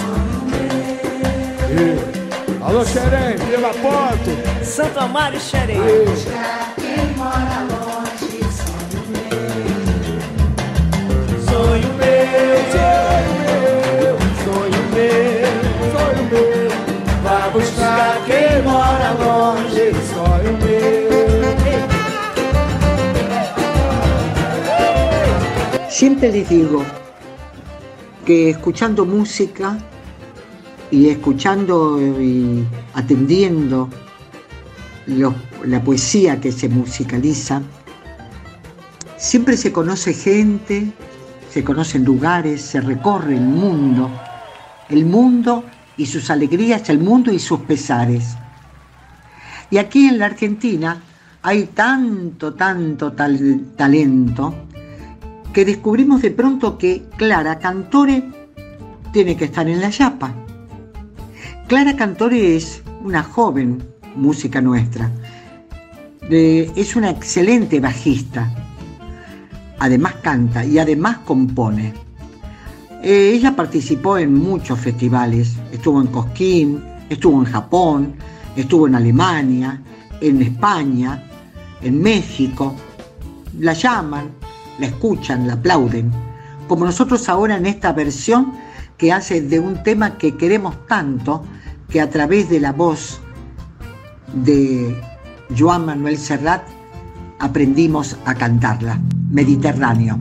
[2.63, 4.31] Alô, Xerém, Vila Ponto
[4.65, 5.81] Santo Amaro e Xerém.
[26.01, 26.83] Siempre les digo
[28.25, 29.77] que escuchando música
[30.91, 32.65] y escuchando y
[32.95, 33.91] atendiendo
[35.07, 37.61] la poesía que se musicaliza,
[39.19, 40.91] siempre se conoce gente,
[41.51, 44.11] se conocen lugares, se recorre el mundo,
[44.89, 45.65] el mundo
[45.99, 48.37] y sus alegrías, el mundo y sus pesares.
[49.71, 51.01] Y aquí en la Argentina
[51.43, 54.55] hay tanto, tanto tal- talento
[55.53, 58.23] que descubrimos de pronto que Clara Cantore
[59.13, 60.33] tiene que estar en la Yapa.
[61.67, 63.83] Clara Cantore es una joven
[64.17, 65.11] música nuestra.
[66.29, 68.53] Es una excelente bajista.
[69.79, 71.95] Además canta y además compone.
[73.03, 75.55] Eh, ella participó en muchos festivales.
[75.73, 78.15] Estuvo en Cosquín, estuvo en Japón,
[78.57, 79.81] estuvo en Alemania,
[80.21, 81.23] en España,
[81.83, 82.75] en México.
[83.59, 84.31] La llaman,
[84.79, 86.11] la escuchan, la aplauden.
[86.69, 88.53] Como nosotros ahora en esta versión
[88.97, 91.45] que hace de un tema que queremos tanto,
[91.89, 93.21] que a través de la voz
[94.45, 94.95] de
[95.59, 96.63] Joan Manuel Serrat
[97.39, 100.19] aprendimos a cantarla, Mediterráneo.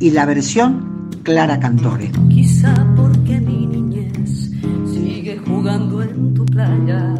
[0.00, 2.10] Y la versión Clara Cantore.
[2.28, 4.50] Quizá porque mi niñez
[4.84, 7.14] sigue jugando en tu playa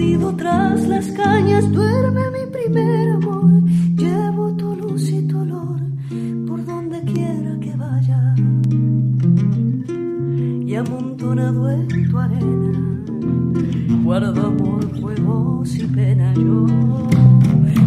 [0.00, 1.70] escondido tras las cañas.
[1.72, 3.62] Duerme mi primer amor.
[3.96, 5.80] Llevo tu luz y tu olor
[6.46, 8.34] por donde quiera que vaya.
[10.66, 13.04] Y amontonado en tu arena
[14.02, 16.66] guardo amor, juegos y pena yo.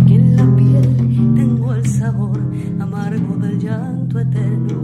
[0.07, 2.39] Que en la piel tengo el sabor
[2.79, 4.81] amargo del llanto eterno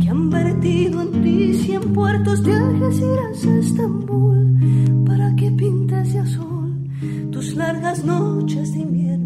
[0.00, 4.95] que han vertido en ti cien puertos de Algeciras a Estambul
[7.56, 9.25] largas noches de invierno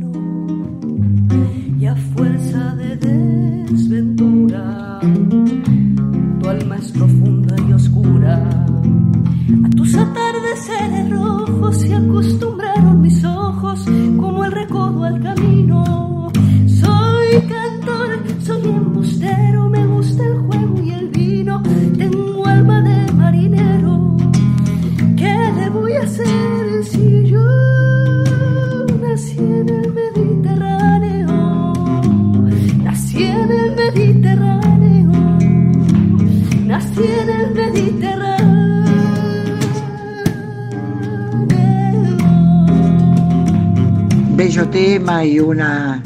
[45.24, 46.02] y una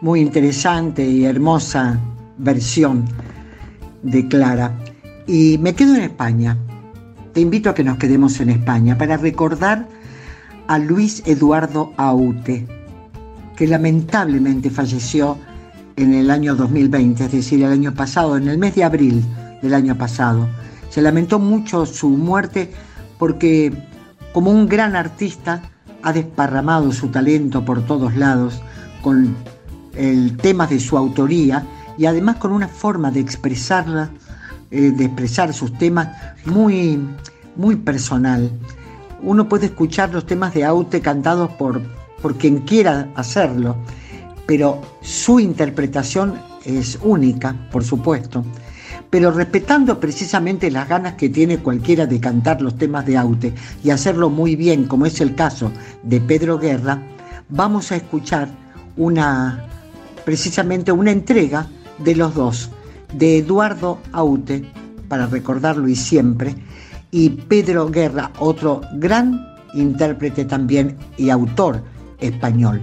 [0.00, 1.98] muy interesante y hermosa
[2.38, 3.04] versión
[4.02, 4.76] de Clara.
[5.26, 6.56] Y me quedo en España.
[7.32, 9.86] Te invito a que nos quedemos en España para recordar
[10.66, 12.66] a Luis Eduardo Aute,
[13.56, 15.38] que lamentablemente falleció
[15.96, 19.24] en el año 2020, es decir, el año pasado, en el mes de abril
[19.62, 20.48] del año pasado.
[20.88, 22.72] Se lamentó mucho su muerte
[23.18, 23.72] porque
[24.32, 25.62] como un gran artista
[26.02, 28.60] ha desparramado su talento por todos lados
[29.02, 29.36] con
[29.94, 31.64] el tema de su autoría
[31.98, 34.10] y además con una forma de expresarla,
[34.70, 36.08] eh, de expresar sus temas
[36.46, 36.98] muy,
[37.56, 38.50] muy personal.
[39.22, 41.82] Uno puede escuchar los temas de Aute cantados por,
[42.22, 43.76] por quien quiera hacerlo,
[44.46, 46.34] pero su interpretación
[46.64, 48.44] es única, por supuesto.
[49.10, 53.52] Pero respetando precisamente las ganas que tiene cualquiera de cantar los temas de Aute
[53.82, 55.72] y hacerlo muy bien, como es el caso
[56.04, 57.02] de Pedro Guerra,
[57.48, 58.48] vamos a escuchar
[58.96, 59.66] una
[60.24, 61.66] precisamente una entrega
[61.98, 62.70] de los dos,
[63.12, 64.64] de Eduardo Aute,
[65.08, 66.54] para recordarlo y siempre,
[67.10, 69.44] y Pedro Guerra, otro gran
[69.74, 71.82] intérprete también y autor
[72.20, 72.80] español.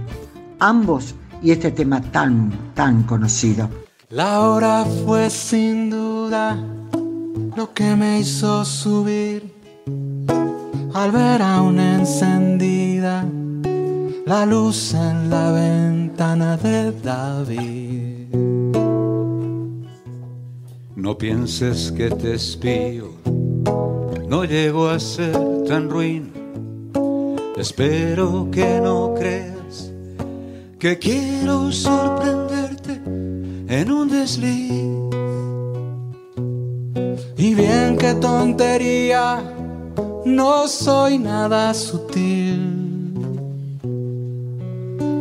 [0.58, 3.70] Ambos y este tema tan, tan conocido.
[4.10, 6.56] La hora fue sin duda
[7.54, 9.52] lo que me hizo subir
[10.94, 13.26] al ver a una encendida
[14.24, 18.34] la luz en la ventana de David.
[20.96, 23.10] No pienses que te espío,
[24.26, 25.36] no llego a ser
[25.68, 26.32] tan ruin.
[27.58, 29.92] Espero que no creas
[30.78, 32.97] que quiero sorprenderte
[33.68, 34.72] en un desliz.
[37.36, 39.42] Y bien, qué tontería,
[40.24, 42.88] no soy nada sutil.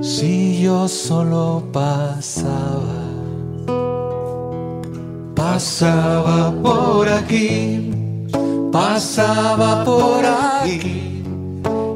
[0.02, 3.04] Si yo solo pasaba,
[5.36, 7.92] pasaba por aquí,
[8.72, 11.24] pasaba por aquí,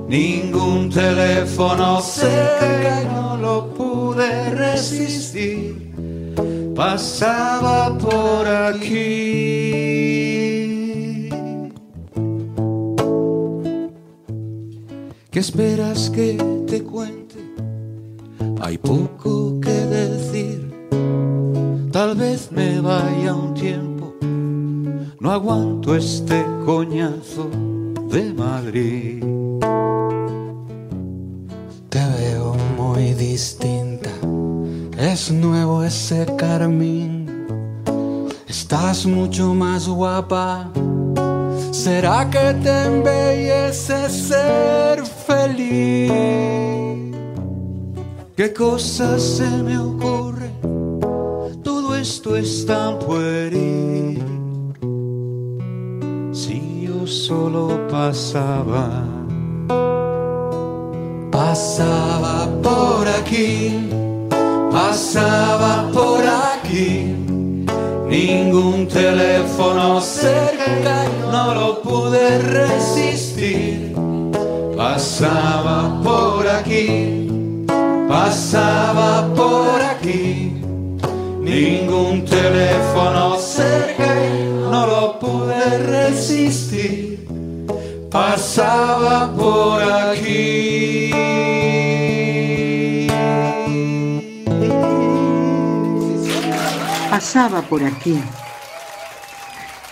[0.08, 5.94] ningún teléfono cerca no lo pude resistir,
[6.82, 8.90] pasaba por aquí.
[15.30, 16.28] ¿Qué esperas que
[16.66, 17.40] te cuente?
[18.62, 20.60] hay poco que decir.
[21.92, 24.16] Tal vez me vaya un tiempo,
[25.20, 27.48] no aguanto este coñazo
[28.10, 29.24] de Madrid.
[31.90, 33.91] Te veo muy distinta,
[35.02, 37.48] es nuevo ese carmín.
[38.48, 40.72] Estás mucho más guapa.
[41.72, 46.12] ¿Será que te embellece ser feliz?
[48.36, 50.52] ¿Qué cosas se me ocurre?
[51.64, 54.24] Todo esto es tan pueril.
[56.32, 59.04] Si yo solo pasaba,
[61.32, 63.91] pasaba por aquí,
[64.82, 67.16] pasaba por aquí.
[68.08, 73.94] Ningún teléfono cerca, no lo pude resistir.
[74.76, 77.22] Pasaba por aquí
[78.12, 80.54] pasaba por aquí.
[81.40, 84.14] Ningún teléfono cerca
[84.70, 87.26] no lo pude resistir.
[88.10, 91.51] Pasaba por aquí.
[97.22, 98.20] Pasaba por aquí.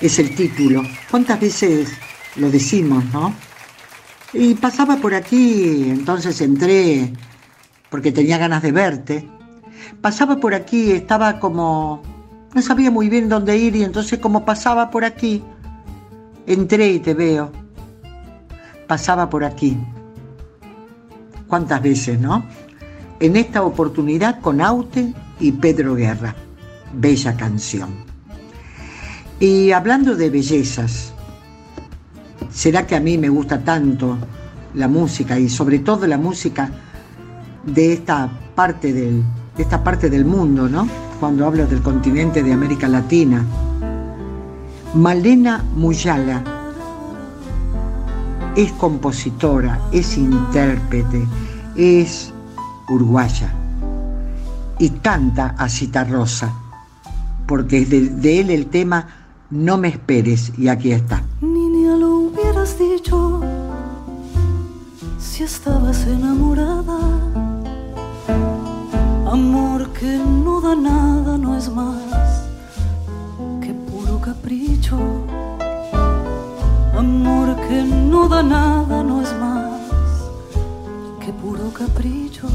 [0.02, 0.82] Es el título.
[1.12, 1.92] ¿Cuántas veces
[2.38, 3.36] lo decimos, no?
[4.34, 7.14] Y pasaba por aquí, entonces entré
[7.92, 9.30] porque tenía ganas de verte.
[10.02, 12.02] Pasaba por aquí, estaba como...
[12.56, 15.44] No sabía muy bien dónde ir y entonces como pasaba por aquí,
[16.48, 17.52] entré y te veo.
[18.88, 19.78] Pasaba por aquí.
[21.48, 22.44] ¿Cuántas veces, no?
[23.20, 26.36] En esta oportunidad con Aute y Pedro Guerra.
[26.94, 27.90] Bella canción.
[29.40, 31.14] Y hablando de bellezas,
[32.52, 34.18] ¿será que a mí me gusta tanto
[34.74, 36.70] la música y sobre todo la música
[37.66, 39.24] de esta parte del,
[39.56, 40.88] de esta parte del mundo, ¿no?
[41.20, 43.46] Cuando hablo del continente de América Latina.
[44.94, 46.44] Malena Muyala
[48.56, 51.28] es compositora, es intérprete,
[51.76, 52.34] es
[52.90, 53.54] uruguaya
[54.80, 56.52] y canta a Rosa,
[57.50, 59.08] porque es de, de, él el tema
[59.50, 61.24] No me esperes y aquí está.
[61.42, 63.42] Niña, lo hubieras dicho
[65.18, 67.00] si estabas enamorada
[69.26, 72.44] Amor que no da nada no es más
[73.62, 74.98] que puro capricho.
[76.96, 79.72] Amor que no da nada no es más
[81.20, 82.48] que puro capricho.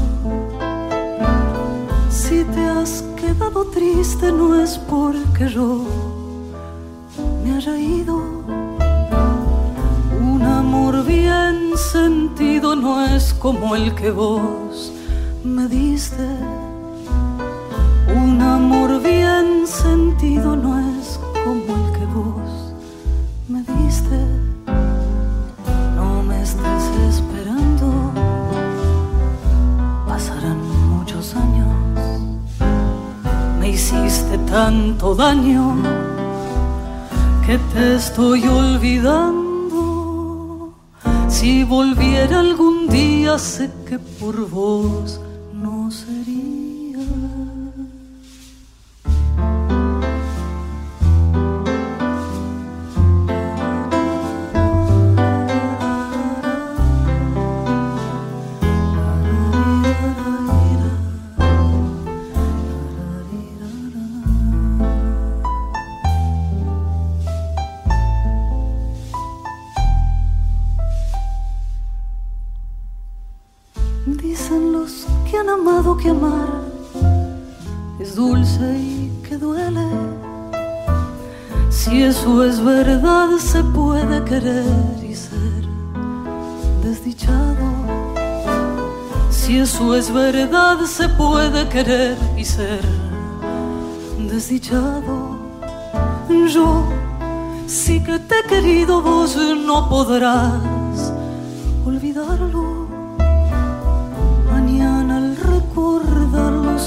[3.55, 5.85] Quedado triste no es porque yo
[7.41, 8.17] me haya ido.
[10.19, 14.91] Un amor bien sentido no es como el que vos
[15.45, 16.27] me diste
[18.13, 22.73] un amor bien sentido no es como el que vos
[23.47, 24.44] me diste.
[34.49, 35.75] Tanto daño
[37.45, 39.45] que te estoy olvidando.
[41.27, 45.19] Si volviera algún día, sé que por vos
[74.21, 76.63] Dicen los que han amado que amar
[77.99, 79.87] es dulce y que duele.
[81.69, 84.65] Si eso es verdad, se puede querer
[85.03, 85.63] y ser
[86.83, 87.67] desdichado.
[89.29, 92.81] Si eso es verdad, se puede querer y ser
[94.17, 95.37] desdichado.
[96.47, 96.83] Yo
[97.67, 100.84] sí que te he querido, vos no podrás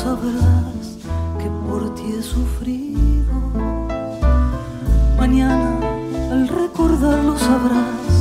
[0.02, 0.86] sabrás
[1.40, 3.34] que por ti he sufrido.
[5.16, 5.70] Mañana
[6.32, 8.12] al recordarlo sabrás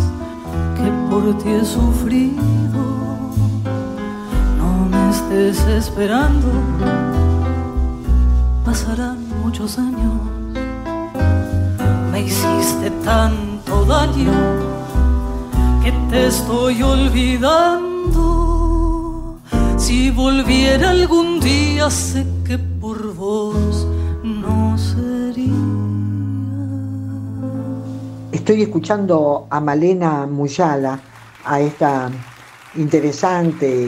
[0.77, 2.83] que por ti he sufrido.
[4.59, 6.49] No me estés esperando,
[8.65, 10.17] pasarán muchos años.
[12.11, 14.33] Me hiciste tanto daño
[15.83, 17.86] que te estoy olvidando.
[19.87, 23.87] Si volviera algún día, sé que por vos
[24.21, 25.53] no sería.
[28.33, 30.99] Estoy escuchando a Malena Muyala,
[31.45, 32.11] a esta
[32.75, 33.87] interesante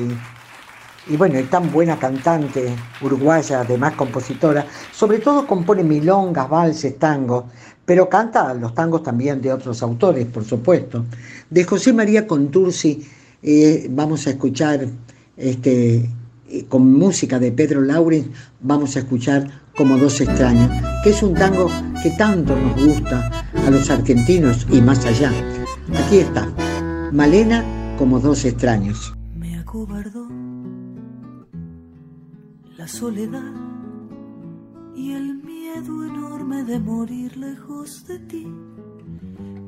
[1.10, 4.66] y, bueno, tan buena cantante uruguaya, además compositora.
[4.93, 7.43] Sobre todo compone milongas, valses, tangos,
[7.84, 11.04] pero canta los tangos también de otros autores, por supuesto.
[11.50, 13.06] De José María Contursi
[13.43, 14.88] eh, vamos a escuchar,
[15.39, 16.09] este,
[16.49, 18.27] eh, con música de Pedro Laurens,
[18.61, 20.69] vamos a escuchar Como dos extraños,
[21.03, 21.69] que es un tango
[22.03, 25.31] que tanto nos gusta a los argentinos y más allá.
[25.95, 26.49] Aquí está,
[27.13, 27.63] Malena
[27.97, 29.13] como dos extraños.
[29.35, 30.27] Me acobardó
[32.77, 33.53] la soledad
[34.95, 38.47] y el miedo enorme de morir lejos de ti.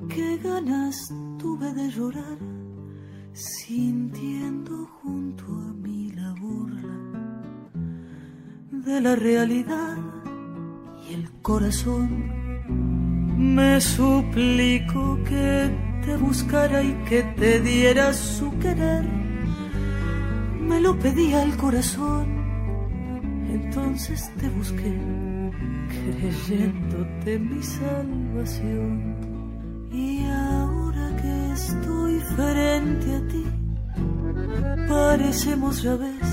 [0.09, 2.60] Qué ganas tuve de llorar
[3.33, 6.97] sintiendo junto a mí la burla
[8.71, 9.97] de la realidad
[11.07, 12.41] y el corazón
[13.37, 15.71] me suplicó que
[16.05, 19.03] te buscara y que te diera su querer.
[20.59, 22.27] Me lo pedía el corazón,
[23.49, 24.93] entonces te busqué,
[25.89, 29.15] creyéndote mi salvación.
[29.91, 30.23] Y
[31.65, 33.45] estoy frente a ti,
[34.87, 36.31] parecemos ya ves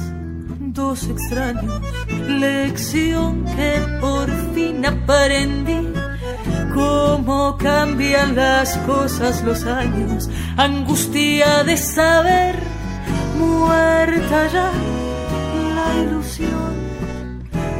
[0.78, 1.80] dos extraños.
[2.28, 5.80] Lección que por fin aprendí.
[6.74, 12.54] Cómo cambian las cosas los años, angustia de saber,
[13.36, 14.70] muerta ya
[15.76, 16.72] la ilusión.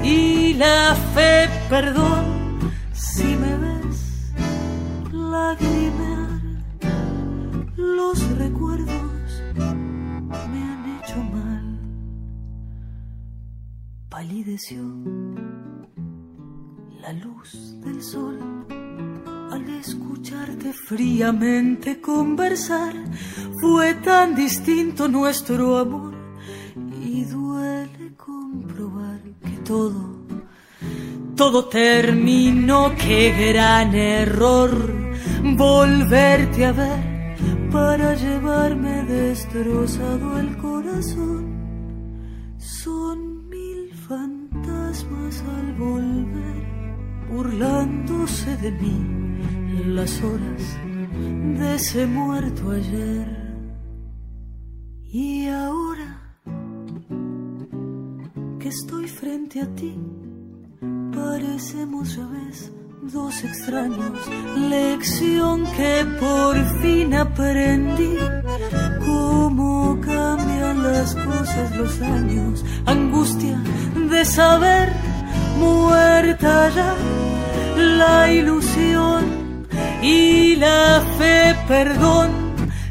[0.03, 2.25] Y la fe, perdón,
[2.93, 4.33] si me ves
[5.13, 5.88] lagrimear,
[7.99, 11.67] los recuerdos me han hecho mal,
[14.09, 14.81] palideció
[17.03, 17.51] la luz
[17.85, 18.39] del sol
[19.51, 22.95] al escucharte fríamente conversar,
[23.61, 26.15] fue tan distinto nuestro amor
[27.05, 30.25] y duele comprobar que todo,
[31.35, 34.71] todo terminó, qué gran error
[35.57, 37.18] volverte a ver
[37.71, 41.45] para llevarme destrozado el corazón.
[42.59, 49.19] Son mil fantasmas al volver burlándose de mí
[49.87, 50.79] las horas
[51.59, 53.27] de ese muerto ayer.
[55.05, 56.21] Y ahora
[58.59, 59.97] que estoy frente a ti,
[61.13, 62.73] parecemos ya ves
[63.13, 64.19] dos extraños.
[64.57, 68.17] Lección que por fin aprendí.
[69.05, 72.65] Cómo cambian las cosas los años.
[72.87, 73.59] Angustia
[74.11, 74.93] de saber
[75.59, 76.95] muerta ya
[77.77, 79.67] la ilusión
[80.03, 82.31] y la fe, perdón,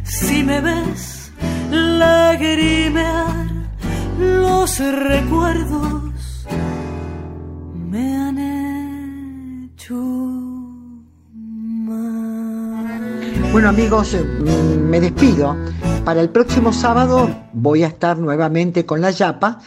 [0.04, 1.32] si me ves
[1.72, 3.48] lagrimear,
[4.20, 5.97] los recuerdos
[13.58, 15.58] Bueno amigos, mm, me despido.
[16.06, 19.60] Para el próximo sábado voy a estar nuevamente con la Yapa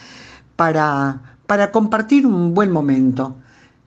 [0.55, 3.35] para, para compartir un buen momento.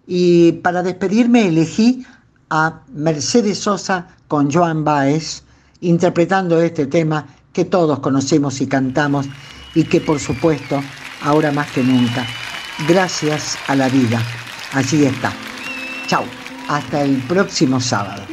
[0.06, 2.06] Y para despedirme elegí
[2.50, 5.44] a Mercedes Sosa con Joan Baez
[5.80, 9.26] interpretando este tema que todos conocemos y cantamos
[9.74, 10.84] y que por supuesto
[11.22, 12.26] ahora más que nunca,
[12.90, 14.22] gracias a la vida.
[14.74, 15.32] Allí está.
[16.08, 16.26] Chao.
[16.68, 18.33] Hasta el próximo sábado.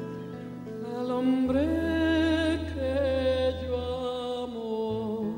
[1.01, 1.63] al hombre
[2.73, 5.33] que yo amo.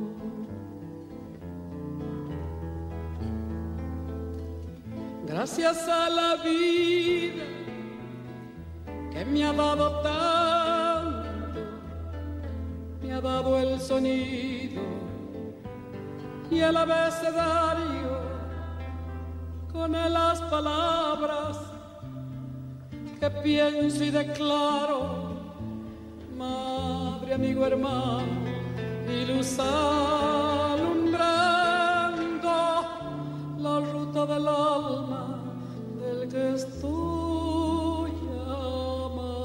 [5.25, 7.45] Gracias a la vida
[9.11, 11.59] que me ha dado tanto,
[13.01, 14.81] me ha dado el sonido
[16.51, 18.11] y el abecedario
[19.71, 21.57] con las palabras
[23.19, 25.32] que pienso y declaro,
[26.37, 28.43] madre, amigo, hermano,
[29.07, 31.13] y luz alumbrando
[33.57, 35.39] la ruta del alma
[35.99, 38.11] del que estoy
[38.47, 39.43] amando.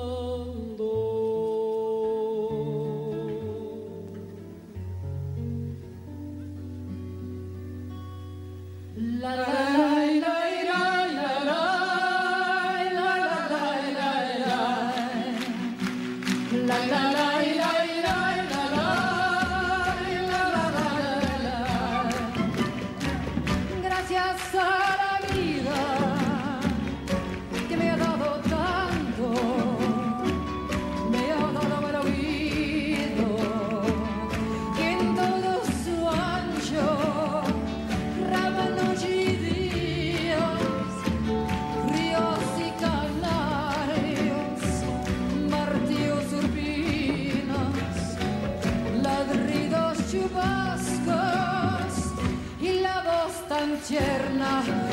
[53.88, 54.87] Tierna.